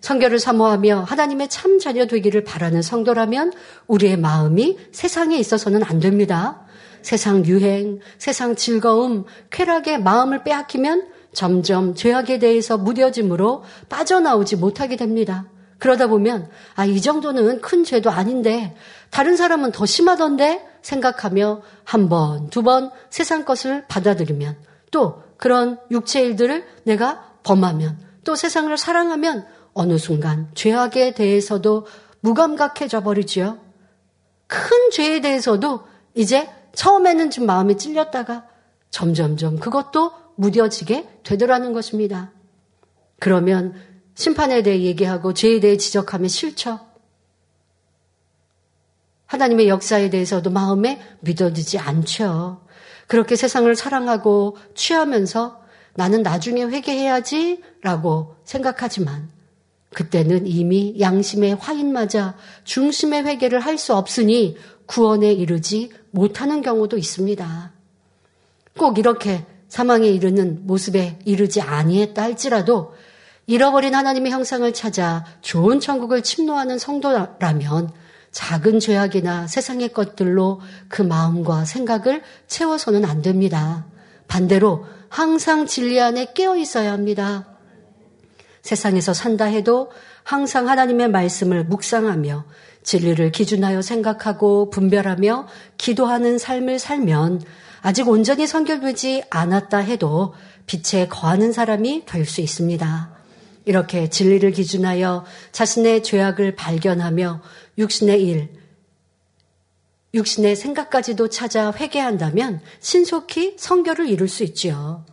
[0.00, 3.52] 성결을 사모하며 하나님의 참 자녀 되기를 바라는 성도라면
[3.86, 6.66] 우리의 마음이 세상에 있어서는 안 됩니다.
[7.02, 15.46] 세상 유행, 세상 즐거움, 쾌락의 마음을 빼앗기면 점점 죄악에 대해서 무뎌짐으로 빠져나오지 못하게 됩니다.
[15.78, 18.74] 그러다 보면 아, 이 정도는 큰 죄도 아닌데
[19.10, 24.56] 다른 사람은 더 심하던데 생각하며 한 번, 두 번 세상 것을 받아들이면
[24.90, 31.86] 또 그런 육체 일들을 내가 범하면 또 세상을 사랑하면 어느 순간 죄악에 대해서도
[32.20, 33.58] 무감각해져 버리지요.
[34.46, 35.84] 큰 죄에 대해서도
[36.14, 38.46] 이제 처음에는 좀 마음이 찔렸다가
[38.90, 42.32] 점점점 그것도 무뎌지게 되더라는 것입니다.
[43.20, 43.74] 그러면
[44.14, 46.80] 심판에 대해 얘기하고 죄에 대해 지적하면 싫죠.
[49.28, 52.62] 하나님의 역사에 대해서도 마음에 믿어지지 않죠.
[53.06, 55.62] 그렇게 세상을 사랑하고 취하면서
[55.94, 59.28] 나는 나중에 회개해야지 라고 생각하지만
[59.94, 64.56] 그때는 이미 양심의 화인 맞아 중심의 회개를 할 수 없으니
[64.86, 67.72] 구원에 이르지 못하는 경우도 있습니다.
[68.78, 72.94] 꼭 이렇게 사망에 이르는 모습에 이르지 아니했다 할지라도
[73.46, 77.90] 잃어버린 하나님의 형상을 찾아 좋은 천국을 침노하는 성도라면
[78.38, 83.84] 작은 죄악이나 세상의 것들로 그 마음과 생각을 채워서는 안 됩니다.
[84.28, 87.48] 반대로 항상 진리 안에 깨어 있어야 합니다.
[88.62, 89.90] 세상에서 산다 해도
[90.22, 92.44] 항상 하나님의 말씀을 묵상하며
[92.84, 97.42] 진리를 기준하여 생각하고 분별하며 기도하는 삶을 살면
[97.80, 100.32] 아직 온전히 선결되지 않았다 해도
[100.66, 103.18] 빛에 거하는 사람이 될 수 있습니다.
[103.64, 107.42] 이렇게 진리를 기준하여 자신의 죄악을 발견하며
[107.78, 108.48] 육신의 일,
[110.14, 115.04] 육신의 생각까지도 찾아 회개한다면 신속히 성결을 이룰 수 있지요.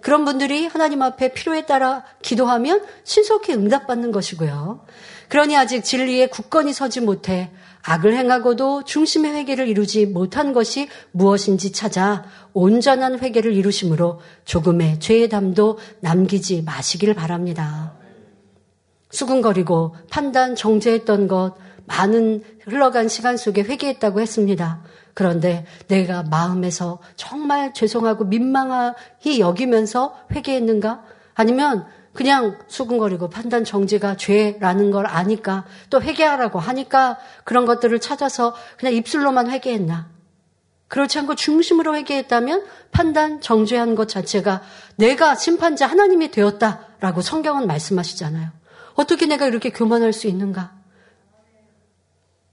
[0.00, 4.84] 그런 분들이 하나님 앞에 필요에 따라 기도하면 신속히 응답받는 것이고요.
[5.28, 7.50] 그러니 아직 진리에 굳건히 서지 못해
[7.82, 15.78] 악을 행하고도 중심의 회개를 이루지 못한 것이 무엇인지 찾아 온전한 회개를 이루심으로 조금의 죄의 담도
[16.00, 17.94] 남기지 마시길 바랍니다.
[19.10, 21.54] 수근거리고 판단 정죄했던 것
[21.88, 24.82] 많은 흘러간 시간 속에 회개했다고 했습니다.
[25.14, 31.02] 그런데 내가 마음에서 정말 죄송하고 민망하게 여기면서 회개했는가?
[31.34, 38.94] 아니면 그냥 수근거리고 판단 정지가 죄라는 걸 아니까 또 회개하라고 하니까 그런 것들을 찾아서 그냥
[38.94, 40.08] 입술로만 회개했나?
[40.88, 44.62] 그렇지 않고 중심으로 회개했다면 판단 정죄한 것 자체가
[44.96, 48.50] 내가 심판자 하나님이 되었다라고 성경은 말씀하시잖아요.
[48.94, 50.77] 어떻게 내가 이렇게 교만할 수 있는가?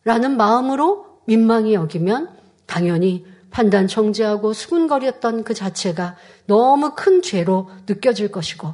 [0.06, 2.30] 라는 마음으로 민망히 여기면
[2.68, 8.74] 당연히 판단 정지하고 수군거렸던 그 자체가 너무 큰 죄로 느껴질 것이고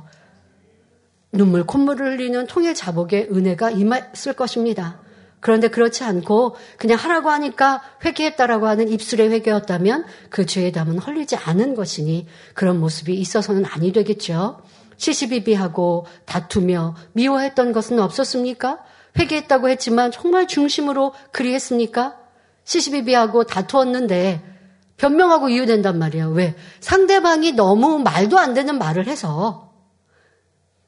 [1.31, 4.99] 눈물 콧물을 흘리는 통일 자복의 은혜가 임했을 것입니다.
[5.39, 11.75] 그런데 그렇지 않고 그냥 하라고 하니까 회개했다라고 하는 입술의 회개였다면 그 죄의 담은 헐리지 않은
[11.75, 14.61] 것이니 그런 모습이 있어서는 아니 되겠죠.
[14.97, 18.83] 시시비비하고 다투며 미워했던 것은 없었습니까?
[19.17, 22.17] 회개했다고 했지만 정말 중심으로 그리했습니까?
[22.63, 24.51] 시시비비하고 다투었는데
[24.97, 26.29] 변명하고 이유된단 말이에요.
[26.29, 26.55] 왜?
[26.79, 29.73] 상대방이 너무 말도 안 되는 말을 해서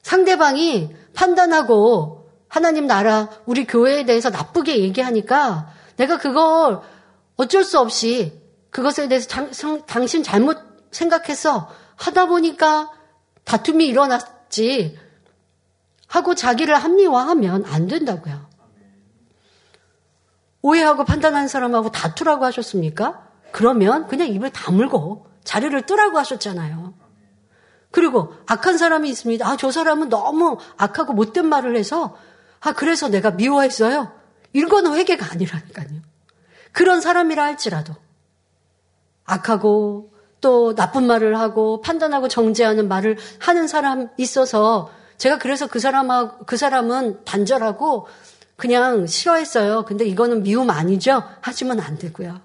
[0.03, 6.81] 상대방이 판단하고 하나님 나라 우리 교회에 대해서 나쁘게 얘기하니까 내가 그걸
[7.35, 9.49] 어쩔 수 없이 그것에 대해서 당,
[9.87, 10.59] 당신 잘못
[10.91, 12.91] 생각해서 하다 보니까
[13.43, 14.97] 다툼이 일어났지
[16.13, 18.45] 하고 자기를 합리화하면 안 된다고요.
[20.61, 23.27] 오해하고 판단하는 사람하고 다투라고 하셨습니까?
[23.51, 26.93] 그러면 그냥 입을 다물고 자리를 뜨라고 하셨잖아요.
[27.89, 29.47] 그리고 악한 사람이 있습니다.
[29.47, 32.15] 아, 저 사람은 너무 악하고 못된 말을 해서
[32.59, 34.13] 아, 그래서 내가 미워했어요.
[34.53, 35.99] 이거는 회개가 아니라니까요.
[36.73, 37.95] 그런 사람이라 할지라도
[39.25, 46.45] 악하고 또 나쁜 말을 하고 판단하고 정죄하는 말을 하는 사람 있어서 제가 그래서 그 사람하고
[46.45, 48.07] 그 사람은 단절하고
[48.55, 49.85] 그냥 싫어했어요.
[49.85, 51.23] 근데 이거는 미움 아니죠?
[51.41, 52.39] 하시면 안 되고요.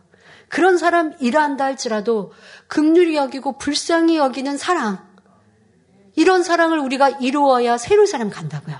[0.48, 2.32] 그런 사람 일한다 할지라도
[2.66, 5.06] 극률이 여기고 불쌍히 여기는 사랑.
[6.16, 8.76] 이런 사랑을 우리가 이루어야 새로운 사람 간다고요.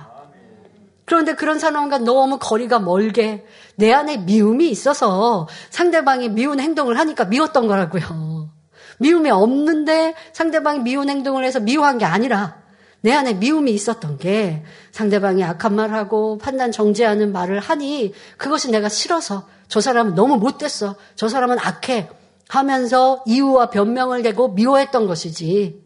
[1.05, 7.67] 그런데 그런 사람과 너무 거리가 멀게 내 안에 미움이 있어서 상대방이 미운 행동을 하니까 미웠던
[7.67, 8.51] 거라고요.
[8.99, 12.61] 미움이 없는데 상대방이 미운 행동을 해서 미워한 게 아니라
[13.01, 19.47] 내 안에 미움이 있었던 게 상대방이 악한 말하고 판단 정죄하는 말을 하니 그것이 내가 싫어서
[19.69, 20.97] 저 사람은 너무 못됐어.
[21.15, 22.09] 저 사람은 악해.
[22.49, 25.83] 하면서 이유와 변명을 대고 미워했던 것이지.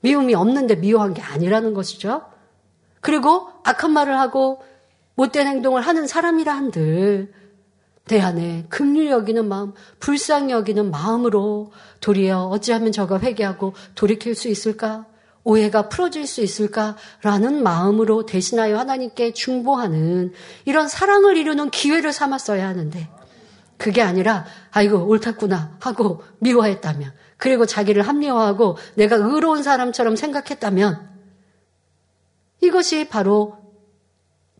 [0.00, 2.22] 미움이 없는데 미워한 게 아니라는 것이죠.
[3.00, 4.62] 그리고 악한 말을 하고
[5.14, 7.32] 못된 행동을 하는 사람이라 한들
[8.06, 15.06] 내 안에 긍휼 여기는 마음, 불쌍히 여기는 마음으로 도리어 어찌하면 저가 회개하고 돌이킬 수 있을까?
[15.44, 20.32] 오해가 풀어질 수 있을까라는 마음으로 대신하여 하나님께 중보하는
[20.64, 23.08] 이런 사랑을 이루는 기회를 삼았어야 하는데
[23.76, 31.10] 그게 아니라 아이고 옳았구나 하고 미워했다면 그리고 자기를 합리화하고 내가 의로운 사람처럼 생각했다면
[32.60, 33.58] 이것이 바로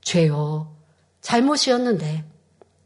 [0.00, 0.74] 죄요.
[1.20, 2.24] 잘못이었는데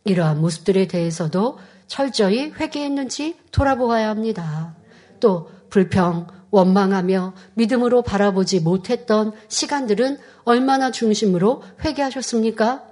[0.04, 4.76] 이러한 모습들에 대해서도 철저히 회개했는지 돌아보아야 합니다.
[5.20, 12.82] 또 불평, 원망하며 믿음으로 바라보지 못했던 시간들은 얼마나 중심으로 회개하셨습니까?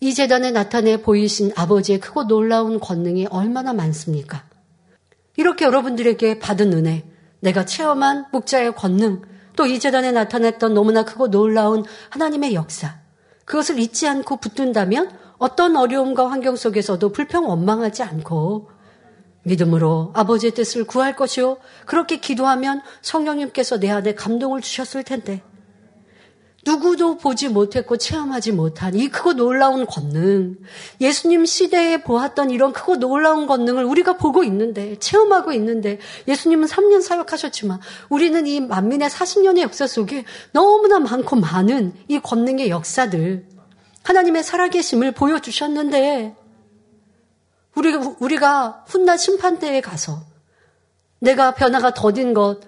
[0.00, 4.44] 이 재단에 나타내 보이신 아버지의 크고 놀라운 권능이 얼마나 많습니까?
[5.38, 7.06] 이렇게 여러분들에게 받은 은혜,
[7.40, 9.22] 내가 체험한 목자의 권능,
[9.56, 12.98] 또 이 재단에 나타냈던 너무나 크고 놀라운 하나님의 역사,
[13.46, 18.73] 그것을 잊지 않고 붙든다면 어떤 어려움과 환경 속에서도 불평 원망하지 않고
[19.44, 21.58] 믿음으로 아버지의 뜻을 구할 것이요.
[21.86, 25.42] 그렇게 기도하면 성령님께서 내 안에 감동을 주셨을 텐데.
[26.66, 30.56] 누구도 보지 못했고 체험하지 못한 이 크고 놀라운 권능,
[31.00, 37.80] 예수님 시대에 보았던 이런 크고 놀라운 권능을 우리가 보고 있는데, 체험하고 있는데, 예수님은 3년 사역하셨지만,
[38.08, 43.46] 우리는 이 만민의 40년의 역사 속에 너무나 많고 많은 이 권능의 역사들,
[44.02, 46.34] 하나님의 살아계심을 보여주셨는데,
[47.76, 50.22] 우리가, 우리가 훗날 심판대에 가서
[51.18, 52.60] 내가 변화가 더딘 것,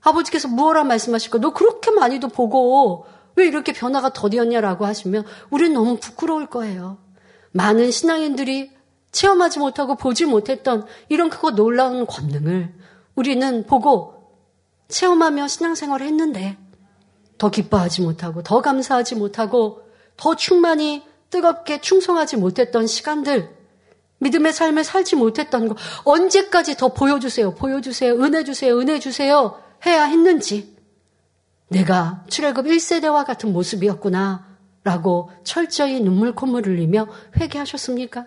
[0.00, 1.38] 아버지께서 무엇라 말씀하실까?
[1.38, 3.06] 너 그렇게 많이도 보고
[3.36, 6.98] 왜 이렇게 변화가 더디었냐라고 하시면 우리는 너무 부끄러울 거예요.
[7.52, 8.70] 많은 신앙인들이
[9.12, 12.74] 체험하지 못하고 보지 못했던 이런 크고 놀라운 권능을
[13.14, 14.14] 우리는 보고
[14.88, 16.58] 체험하며 신앙생활을 했는데
[17.38, 19.82] 더 기뻐하지 못하고 더 감사하지 못하고
[20.16, 23.61] 더 충만히 뜨겁게 충성하지 못했던 시간들
[24.22, 30.76] 믿음의 삶을 살지 못했던 거 언제까지 더 보여주세요, 보여주세요, 은혜 주세요, 은혜 주세요 해야 했는지
[31.68, 34.46] 내가 출애굽 1세대와 같은 모습이었구나
[34.84, 37.06] 라고 철저히 눈물 콧물 흘리며
[37.40, 38.26] 회개하셨습니까?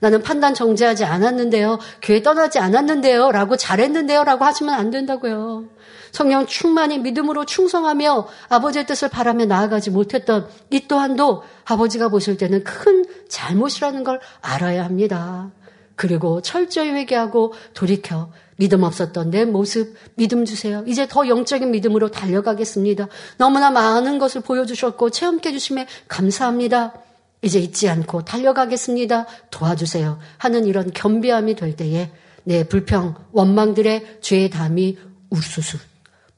[0.00, 1.78] 나는 판단 정지하지 않았는데요.
[2.02, 3.30] 교회 떠나지 않았는데요.
[3.30, 4.24] 라고 잘했는데요.
[4.24, 5.68] 라고 하시면 안 된다고요.
[6.12, 13.04] 성령 충만히 믿음으로 충성하며 아버지의 뜻을 바라며 나아가지 못했던 이 또한도 아버지가 보실 때는 큰
[13.28, 15.50] 잘못이라는 걸 알아야 합니다.
[15.96, 20.84] 그리고 철저히 회개하고 돌이켜 믿음 없었던 내 모습 믿음 주세요.
[20.86, 23.08] 이제 더 영적인 믿음으로 달려가겠습니다.
[23.38, 26.92] 너무나 많은 것을 보여주셨고 체험해 주심에 감사합니다.
[27.40, 29.26] 이제 잊지 않고 달려가겠습니다.
[29.50, 30.18] 도와주세요.
[30.38, 32.10] 하는 이런 겸비함이 될 때에
[32.44, 34.98] 내 불평, 원망들의 죄의 담이
[35.30, 35.78] 우수수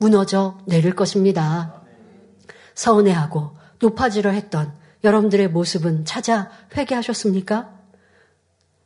[0.05, 1.81] 무너져 내릴 것입니다.
[2.75, 4.71] 서운해하고 높아지려 했던
[5.03, 7.73] 여러분들의 모습은 찾아 회개하셨습니까?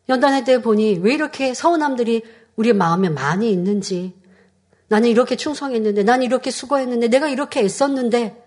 [0.08, 2.22] 연단회 때 보니 왜 이렇게 서운함들이
[2.54, 4.14] 우리 마음에 많이 있는지
[4.86, 8.44] 나는 이렇게 충성했는데 나는 이렇게 수고했는데 내가 이렇게 애썼는데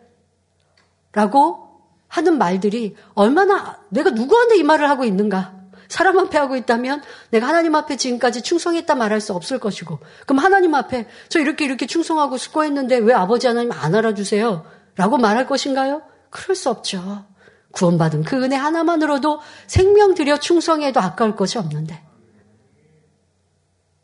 [1.12, 1.68] 라고
[2.08, 5.61] 하는 말들이 얼마나 내가 누구한테 이 말을 하고 있는가
[5.92, 10.74] 사람 앞에 하고 있다면 내가 하나님 앞에 지금까지 충성했다 말할 수 없을 것이고 그럼 하나님
[10.74, 14.66] 앞에 저 이렇게 이렇게 충성하고 수고했는데 왜 아버지 하나님 안 알아주세요?
[14.96, 16.02] 라고 말할 것인가요?
[16.30, 17.26] 그럴 수 없죠.
[17.74, 22.02] 구원받은 그 은혜 하나만으로도 생명 들여 충성해도 아까울 것이 없는데.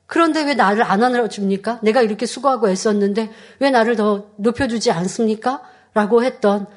[0.08, 1.80] 그런데 왜 나를 안 알아줍니까?
[1.84, 5.62] 내가 이렇게 수고하고 애썼는데 왜 나를 더 높여주지 않습니까?
[5.94, 6.68] 라고 했던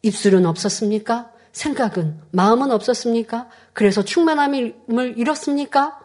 [0.00, 1.31] 입술은 없었습니까?
[1.52, 3.48] 생각은, 마음은 없었습니까?
[3.72, 6.00] 그래서 충만함을 잃었습니까?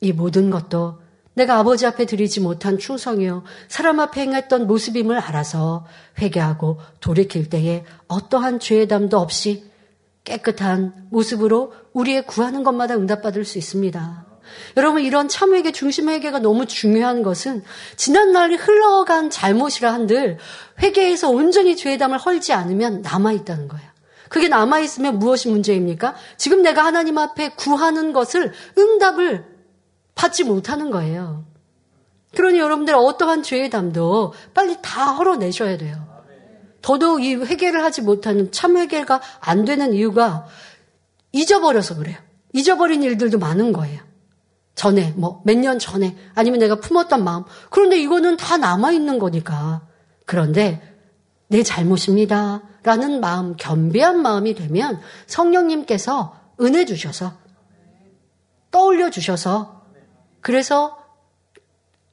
[0.00, 1.00] 이 모든 것도
[1.34, 3.44] 내가 아버지 앞에 드리지 못한 충성이요.
[3.68, 5.86] 사람 앞에 행했던 모습임을 알아서
[6.20, 9.64] 회개하고 돌이킬 때에 어떠한 죄의 담도 없이
[10.24, 14.26] 깨끗한 모습으로 우리의 구하는 것마다 응답받을 수 있습니다.
[14.76, 17.62] 여러분 이런 참회계 중심 회개가 너무 중요한 것은
[17.96, 20.38] 지난날 흘러간 잘못이라 한들
[20.82, 23.88] 회개에서 온전히 죄의 담을 헐지 않으면 남아 있다는 거예요.
[24.28, 26.14] 그게 남아있으면 무엇이 문제입니까?
[26.36, 29.44] 지금 내가 하나님 앞에 구하는 것을 응답을
[30.14, 31.44] 받지 못하는 거예요.
[32.34, 36.06] 그러니 여러분들 어떠한 죄의 담도 빨리 다 헐어내셔야 돼요.
[36.82, 40.46] 더더욱 이 회개를 하지 못하는 참 회개가 안 되는 이유가
[41.32, 42.16] 잊어버려서 그래요.
[42.52, 44.00] 잊어버린 일들도 많은 거예요.
[44.74, 47.42] 전에, 뭐, 몇 년 전에, 아니면 내가 품었던 마음.
[47.70, 49.82] 그런데 이거는 다 남아 있는 거니까.
[50.24, 50.80] 그런데
[51.48, 52.62] 내 잘못입니다.
[52.88, 57.34] 라는 마음, 겸비한 마음이 되면 성령님께서 은혜 주셔서
[58.70, 59.82] 떠올려 주셔서
[60.40, 60.96] 그래서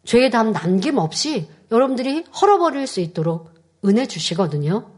[0.03, 3.51] 죄의 담 남김없이 여러분들이 헐어버릴 수 있도록
[3.85, 4.91] 은혜 주시거든요.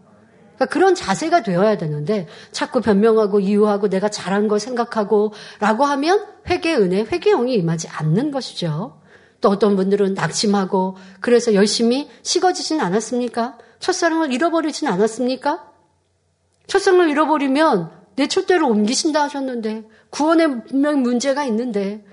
[0.56, 6.74] 그러니까 그런 자세가 되어야 되는데 자꾸 변명하고 이유하고 내가 잘한 걸 생각하고 라고 하면 회개
[6.76, 9.00] 은혜, 회개용이 임하지 않는 것이죠.
[9.42, 13.60] 또 어떤 분들은 낙심하고 그래서 열심히 식어지진 않았습니까?
[13.78, 15.67] 첫사랑을 잃어버리진 않았습니까?
[16.68, 22.04] 첫사랑을 잃어버리면 내 촛대를 옮기신다 하셨는데 구원에 분명히 문제가 있는데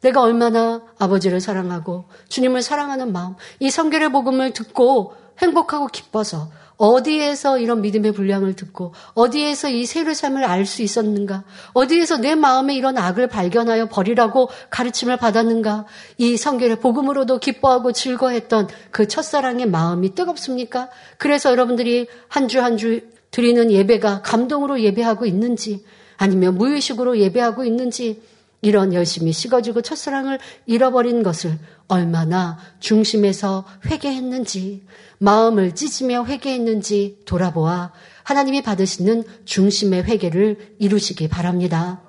[0.00, 7.80] 내가 얼마나 아버지를 사랑하고 주님을 사랑하는 마음, 이 성결의 복음을 듣고 행복하고 기뻐서 어디에서 이런
[7.82, 11.42] 믿음의 분량을 듣고 어디에서 이 세르삼을 알 수 있었는가?
[11.72, 15.86] 어디에서 내 마음에 이런 악을 발견하여 버리라고 가르침을 받았는가?
[16.18, 20.88] 이 성결의 복음으로도 기뻐하고 즐거했던 그 첫사랑의 마음이 뜨겁습니까?
[21.18, 23.00] 그래서 여러분들이 한 주 한 주
[23.30, 25.84] 드리는 예배가 감동으로 예배하고 있는지
[26.16, 28.20] 아니면 무의식으로 예배하고 있는지
[28.60, 34.84] 이런 열심히 식어지고 첫사랑을 잃어버린 것을 얼마나 중심에서 회개했는지,
[35.18, 37.92] 마음을 찢으며 회개했는지 돌아보아
[38.24, 42.02] 하나님이 받으시는 중심의 회개를 이루시기 바랍니다.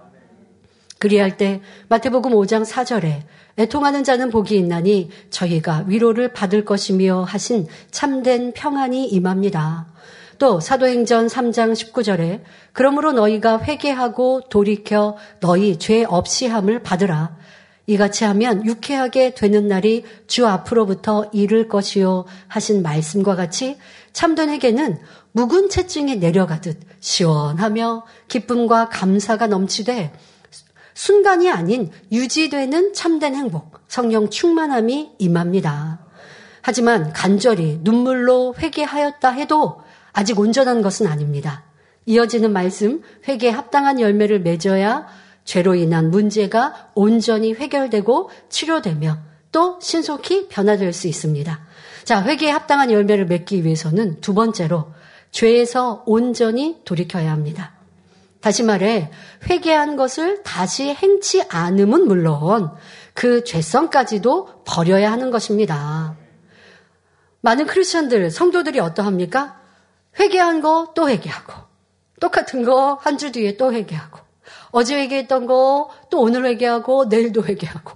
[0.98, 3.22] 그리할 때 마태복음 5장 4절에
[3.58, 9.88] 애통하는 자는 복이 있나니 저희가 위로를 받을 것이며 하신 참된 평안이 임합니다.
[10.40, 17.38] 또 사도행전 3장 19절에 그러므로 너희가 회개하고 돌이켜 너희 죄 없이 함을 받으라.
[17.88, 23.78] 이같이 하면 유쾌하게 되는 날이 주 앞으로부터 이를 것이요 하신 말씀과 같이
[24.14, 25.00] 참된 회개는
[25.34, 30.14] 묵은 채증에 내려가듯 시원하며 기쁨과 감사가 넘치되
[30.94, 36.00] 순간이 아닌 유지되는 참된 행복, 성령 충만함이 임합니다.
[36.62, 39.82] 하지만 간절히 눈물로 회개하였다 해도
[40.20, 41.64] 아직 온전한 것은 아닙니다.
[42.06, 45.08] 이어지는 말씀, 회개에 합당한 열매를 맺어야
[45.46, 49.18] 죄로 인한 문제가 온전히 해결되고 치료되며
[49.54, 51.60] 또 신속히 변화될 수 있습니다.
[52.04, 54.92] 자, 회개에 합당한 열매를 맺기 위해서는 두 번째로
[55.32, 57.76] 죄에서 온전히 돌이켜야 합니다.
[58.42, 59.12] 다시 말해,
[59.50, 62.72] 회개한 것을 다시 행치 않음은 물론
[63.14, 66.18] 그 죄성까지도 버려야 하는 것입니다.
[67.40, 69.59] 많은 크리스천들, 성도들이 어떠합니까?
[70.18, 71.54] 회개한 거 또 회개하고,
[72.20, 74.20] 똑같은 거 한 주 뒤에 또 회개하고,
[74.72, 77.94] 어제 회개했던 거 또 오늘 회개하고 내일도 회개하고.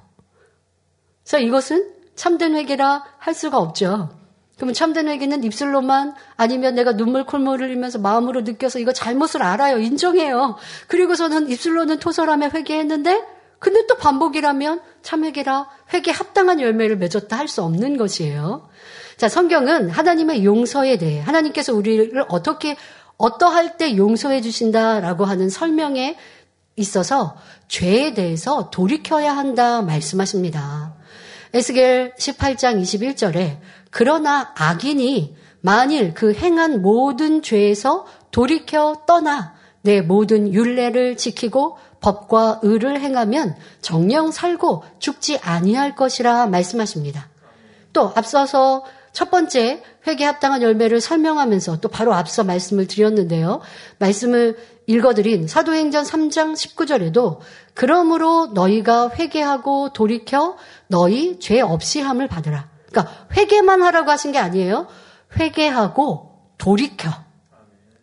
[1.23, 4.09] 그래서 이것은 참된 회개라 할 수가 없죠.
[4.55, 9.79] 그러면 참된 회개는 입술로만 아니면 내가 눈물 콧물을 흘리면서 마음으로 느껴서 이거 잘못을 알아요.
[9.79, 10.57] 인정해요.
[10.87, 13.23] 그리고서는 입술로는 토설하며 회개했는데
[13.59, 18.69] 근데 또 반복이라면 참 회개라 회개 합당한 열매를 맺었다 할 수 없는 것이에요.
[19.17, 22.75] 자, 성경은 하나님의 용서에 대해 하나님께서 우리를 어떻게
[23.17, 26.17] 어떠할 때 용서해 주신다라고 하는 설명에
[26.75, 27.35] 있어서
[27.67, 30.95] 죄에 대해서 돌이켜야 한다 말씀하십니다.
[31.53, 33.59] 에스겔 18장 21절에
[33.91, 42.99] 그러나 악인이 만일 그 행한 모든 죄에서 돌이켜 떠나 내 모든 윤례를 지키고 법과 의를
[42.99, 47.29] 행하면 정령 살고 죽지 아니할 것이라 말씀하십니다.
[47.93, 48.83] 또 앞서서
[49.13, 53.61] 첫 번째 회개 합당한 열매를 설명하면서 또 바로 앞서 말씀을 드렸는데요.
[53.99, 54.57] 말씀을
[54.87, 57.37] 읽어드린 사도행전 3장 19절에도
[57.75, 60.57] 그러므로 너희가 회개하고 돌이켜
[60.87, 62.69] 너희 죄 없이 함을 받으라.
[62.89, 64.87] 그러니까 회개만 하라고 하신 게 아니에요.
[65.39, 67.09] 회개하고 돌이켜.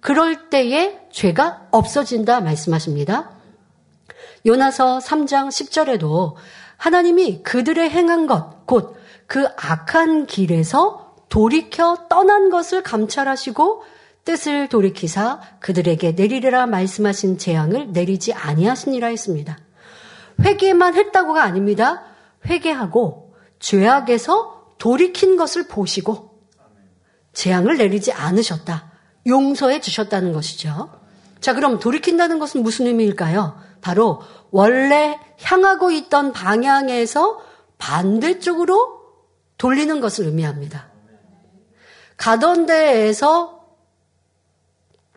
[0.00, 3.32] 그럴 때에 죄가 없어진다 말씀하십니다.
[4.46, 6.34] 요나서 3장 10절에도
[6.76, 8.96] 하나님이 그들의 행한 것, 곧
[9.30, 13.84] 그 악한 길에서 돌이켜 떠난 것을 감찰하시고
[14.24, 19.56] 뜻을 돌이키사 그들에게 내리리라 말씀하신 재앙을 내리지 아니하시니라 했습니다.
[20.40, 22.02] 회개만 했다고가 아닙니다.
[22.44, 26.40] 회개하고 죄악에서 돌이킨 것을 보시고
[27.32, 28.90] 재앙을 내리지 않으셨다.
[29.28, 30.90] 용서해 주셨다는 것이죠.
[31.40, 33.60] 자, 그럼 돌이킨다는 것은 무슨 의미일까요?
[33.80, 37.40] 바로 원래 향하고 있던 방향에서
[37.78, 38.99] 반대쪽으로
[39.60, 40.88] 돌리는 것을 의미합니다.
[42.16, 43.60] 가던 데에서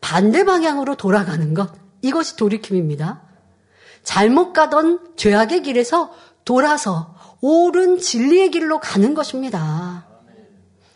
[0.02, 1.72] 반대 방향으로 돌아가는 것.
[2.02, 3.22] 이것이 돌이킴입니다.
[4.04, 6.14] 잘못 가던 죄악의 길에서
[6.44, 10.06] 돌아서 옳은 진리의 길로 가는 것입니다.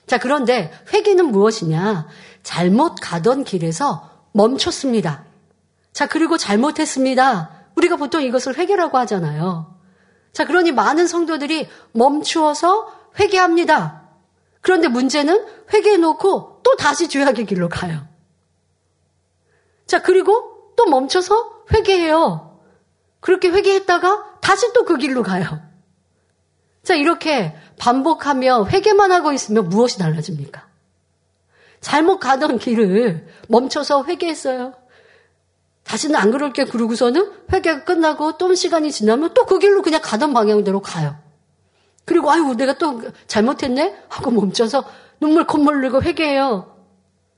[0.08, 2.06] 자, 그런데 회개는 무엇이냐?
[2.44, 5.24] 잘못 가던 길에서 멈췄습니다.
[5.94, 7.52] 자, 그리고 잘못했습니다.
[7.76, 9.74] 우리가 보통 이것을 회개라고 하잖아요.
[10.34, 14.04] 자, 그러니 많은 성도들이 멈추어서 회개합니다.
[14.62, 18.08] 그런데 문제는 회개해 놓고 또 다시 죄악의 길로 가요.
[19.86, 22.60] 자, 그리고 또 멈춰서 회개해요.
[23.20, 25.62] 그렇게 회개했다가 다시 또 그 길로 가요.
[26.84, 30.68] 자, 이렇게 반복하며 회개만 하고 있으면 무엇이 달라집니까?
[31.82, 34.74] 잘못 가던 길을 멈춰서 회개했어요.
[35.84, 40.82] 다시는 안 그럴게 그러고서는 회개가 끝나고 또 시간이 지나면 또 그 길로 그냥 가던 방향대로
[40.82, 41.18] 가요.
[42.08, 44.86] 그리고 아유 내가 또 잘못했네 하고 멈춰서
[45.20, 46.74] 눈물 콧물 흘리고 회개해요.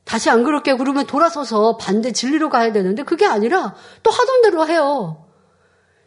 [0.05, 5.25] 다시 안 그렇게 그러면 돌아서서 반대 진리로 가야 되는데 그게 아니라 또 하던 대로 해요.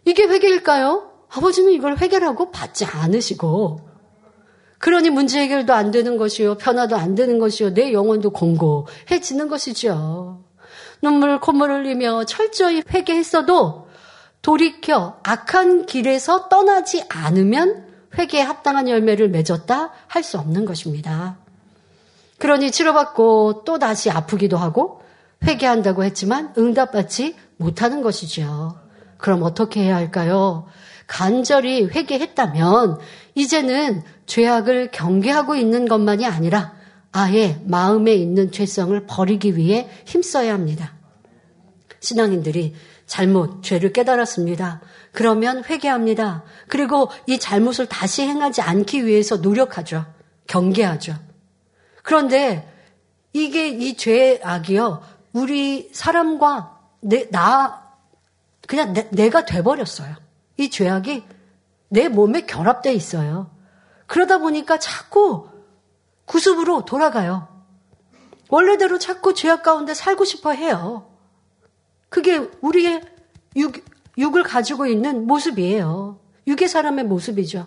[0.05, 1.11] 이게 회개일까요?
[1.29, 3.81] 아버지는 이걸 회개라고 받지 않으시고
[4.79, 6.55] 그러니 문제 해결도 안 되는 것이요.
[6.57, 7.75] 변화도 안 되는 것이요.
[7.75, 10.45] 내 영혼도 공고해지는 것이죠.
[11.03, 13.89] 눈물, 콧물 흘리며 철저히 회개했어도
[14.41, 21.39] 돌이켜 악한 길에서 떠나지 않으면 회개에 합당한 열매를 맺었다 할 수 없는 것입니다.
[22.39, 25.03] 그러니 치료받고 또 다시 아프기도 하고
[25.45, 28.77] 회개한다고 했지만 응답받지 못하는 것이죠.
[29.17, 30.67] 그럼 어떻게 해야 할까요?
[31.07, 32.99] 간절히 회개했다면
[33.35, 36.75] 이제는 죄악을 경계하고 있는 것만이 아니라
[37.13, 40.95] 아예 마음에 있는 죄성을 버리기 위해 힘써야 합니다.
[42.01, 42.75] 신앙인들이
[43.07, 44.81] 잘못, 죄를 깨달았습니다.
[45.13, 46.43] 그러면 회개합니다.
[46.69, 50.07] 그리고 이 잘못을 다시 행하지 않기 위해서 노력하죠.
[50.47, 51.15] 경계하죠.
[52.03, 52.69] 그런데
[53.33, 55.03] 이게 이 죄악이요.
[55.33, 57.83] 우리 사람과 내, 나,
[58.67, 60.17] 그냥 내, 가 돼버렸어요.
[60.57, 61.25] 이 죄악이
[61.89, 63.51] 내 몸에 결합돼 있어요.
[64.07, 65.49] 그러다 보니까 자꾸
[66.25, 67.49] 구습으로 돌아가요.
[68.49, 71.11] 원래대로 자꾸 죄악 가운데 살고 싶어 해요.
[72.09, 73.03] 그게 우리의
[73.57, 73.83] 육,
[74.19, 76.19] 육을 가지고 있는 모습이에요.
[76.47, 77.67] 육의 사람의 모습이죠.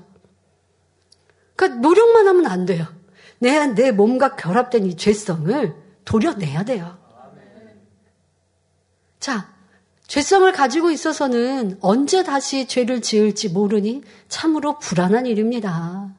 [1.56, 2.86] 그러니까 노력만 하면 안 돼요.
[3.39, 5.76] 내, 내 몸과 결합된 이 죄성을
[6.06, 6.98] 도려내야 돼요.
[9.20, 9.50] 자,
[10.08, 16.14] 죄성을 가지고 있어서는 언제 다시 죄를 지을지 모르니 참으로 불안한 일입니다.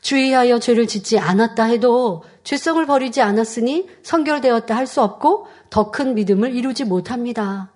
[0.00, 6.54] 주의하여 죄를 짓지 않았다 해도 죄성을 버리지 않았으니 성결되었다 할 수 없고 더 큰 믿음을
[6.54, 7.70] 이루지 못합니다.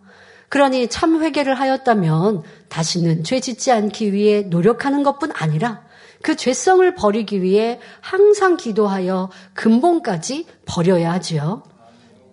[0.55, 5.83] 그러니 참 회개를 하였다면 다시는 죄 짓지 않기 위해 노력하는 것뿐 아니라
[6.23, 11.65] 그 죄성을 버리기 위해 항상 기도하여 근본까지 버려야 하지요.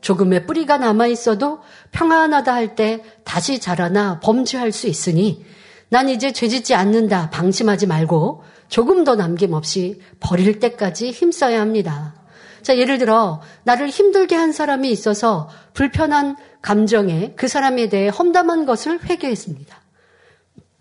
[0.02, 1.62] 조금의 뿌리가 남아 있어도
[1.92, 5.44] 평안하다 할 때 다시 자라나 범죄할 수 있으니
[5.90, 12.21] 난 이제 죄짓지 않는다 방심하지 말고 조금 더 남김없이 버릴 때까지 힘써야 합니다.
[12.62, 19.04] 자, 예를 들어 나를 힘들게 한 사람이 있어서 불편한 감정에 그 사람에 대해 험담한 것을
[19.04, 19.82] 회개했습니다.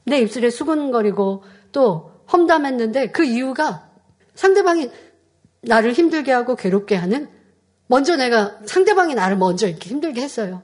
[0.04, 3.88] 내 입술에 수근거리고 또 험담했는데 그 이유가
[4.34, 4.90] 상대방이
[5.62, 7.28] 나를 힘들게 하고 괴롭게 하는
[7.86, 10.62] 먼저 내가 상대방이 나를 먼저 이렇게 힘들게 했어요.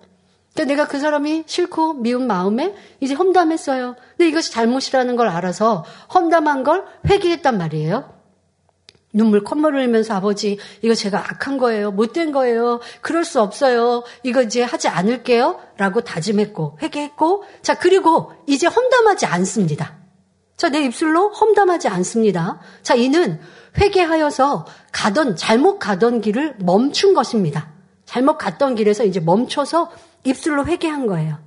[0.55, 3.97] 근데 내가 그 사람이 싫고 미운 마음에 이제 험담했어요.
[4.17, 8.16] 근데 이것이 잘못이라는 걸 알아서 험담한 걸 회개했단 말이에요.
[9.17, 11.91] 눈물 콧물 흘리면서 아버지 이거 제가 악한 거예요.
[11.91, 12.81] 못된 거예요.
[13.01, 14.05] 그럴 수 없어요.
[14.23, 15.59] 이거 이제 하지 않을게요.
[15.77, 19.97] 라고 다짐했고 회개했고 자 그리고 이제 험담하지 않습니다.
[20.57, 22.61] 자 내 입술로 험담하지 않습니다.
[22.83, 23.41] 자 이는
[23.79, 27.71] 회개하여서 가던 잘못 가던 길을 멈춘 것입니다.
[28.05, 29.91] 잘못 갔던 길에서 이제 멈춰서
[30.25, 31.39] 입술로 회개한 거예요.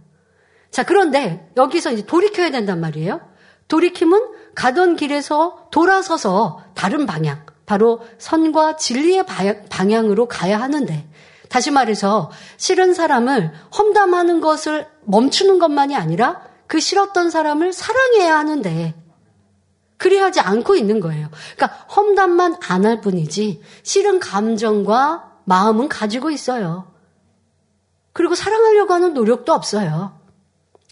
[0.72, 3.22] 자, 그런데 여기서 이제 돌이켜야 된단 말이에요.
[3.68, 4.22] 돌이킴은
[4.56, 9.28] 가던 길에서 돌아서서 다른 방향, 바로 선과 진리의
[9.70, 11.08] 방향으로 가야 하는데,
[11.50, 18.96] 다시 말해서 싫은 사람을 험담하는 것을 멈추는 것만이 아니라 그 싫었던 사람을 사랑해야 하는데,
[19.98, 21.30] 그리하지 않고 있는 거예요.
[21.56, 26.92] 그러니까 험담만 안 할 뿐이지 싫은 감정과 마음은 가지고 있어요.
[28.14, 30.20] 그리고 사랑하려고 하는 노력도 없어요.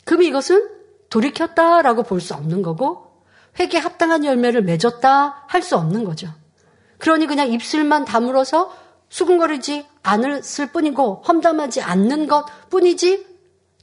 [0.05, 0.69] 그럼 이것은
[1.09, 3.23] 돌이켰다라고 볼 수 없는 거고
[3.59, 6.27] 회개 합당한 열매를 맺었다 할 수 없는 거죠.
[6.97, 8.73] 그러니 그냥 입술만 다물어서
[9.09, 10.41] 수근거리지 않을
[10.71, 13.25] 뿐이고 험담하지 않는 것 뿐이지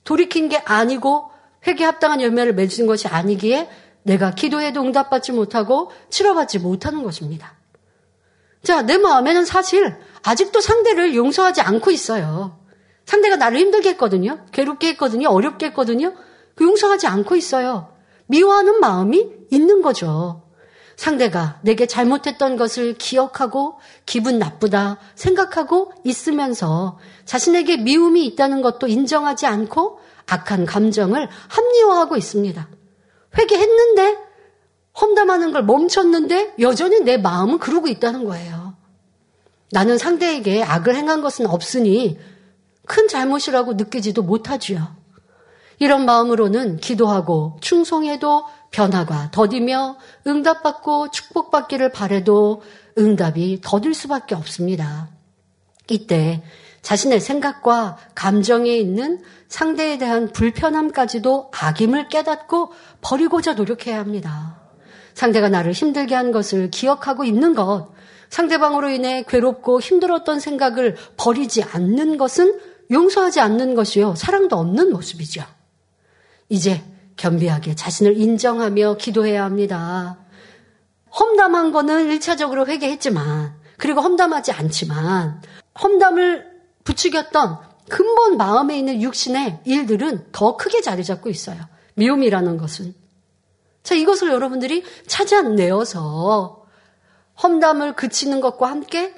[0.05, 1.31] 돌이킨 게 아니고
[1.67, 3.71] 회개 합당한 열매를 맺은 것이 아니기에
[4.03, 7.55] 내가 기도해도 응답받지 못하고 치료받지 못하는 것입니다.
[8.62, 12.59] 자, 내 마음에는 사실 아직도 상대를 용서하지 않고 있어요.
[13.07, 14.45] 상대가 나를 힘들게 했거든요.
[14.53, 15.29] 괴롭게 했거든요.
[15.29, 16.15] 어렵게 했거든요.
[16.55, 17.93] 그 용서하지 않고 있어요.
[18.27, 20.44] 미워하는 마음이 있는 거죠.
[20.97, 29.99] 상대가 내게 잘못했던 것을 기억하고 기분 나쁘다 생각하고 있으면서 자신에게 미움이 있다는 것도 인정하지 않고
[30.27, 32.69] 악한 감정을 합리화하고 있습니다.
[33.37, 34.17] 회개했는데
[35.01, 38.75] 험담하는 걸 멈췄는데 여전히 내 마음은 그러고 있다는 거예요.
[39.73, 42.19] 나는 상대에게 악을 행한 것은 없으니
[42.87, 44.95] 큰 잘못이라고 느끼지도 못하지요.
[45.81, 49.97] 이런 마음으로는 기도하고 충성해도 변화가 더디며
[50.27, 52.62] 응답받고 축복받기를 바래도
[52.99, 55.09] 응답이 더딜 수밖에 없습니다.
[55.89, 56.43] 이때
[56.83, 64.61] 자신의 생각과 감정에 있는 상대에 대한 불편함까지도 악임을 깨닫고 버리고자 노력해야 합니다.
[65.14, 67.93] 상대가 나를 힘들게 한 것을 기억하고 있는 것,
[68.29, 72.59] 상대방으로 인해 괴롭고 힘들었던 생각을 버리지 않는 것은
[72.91, 74.16] 용서하지 않는 것이요.
[74.16, 75.45] 사랑도 없는 모습이죠.
[76.49, 76.83] 이제
[77.17, 80.19] 겸비하게 자신을 인정하며 기도해야 합니다.
[81.19, 85.43] 험담한 거는 1차적으로 회개했지만, 그리고 험담하지 않지만,
[85.81, 86.53] 험담을
[86.85, 87.59] 부추겼던
[87.89, 91.61] 근본 마음에 있는 육신의 일들은 더 크게 자리 잡고 있어요.
[91.95, 92.95] 미움이라는 것은.
[93.83, 96.65] 자, 이것을 여러분들이 찾아내어서
[97.43, 99.15] 험담을 그치는 것과 함께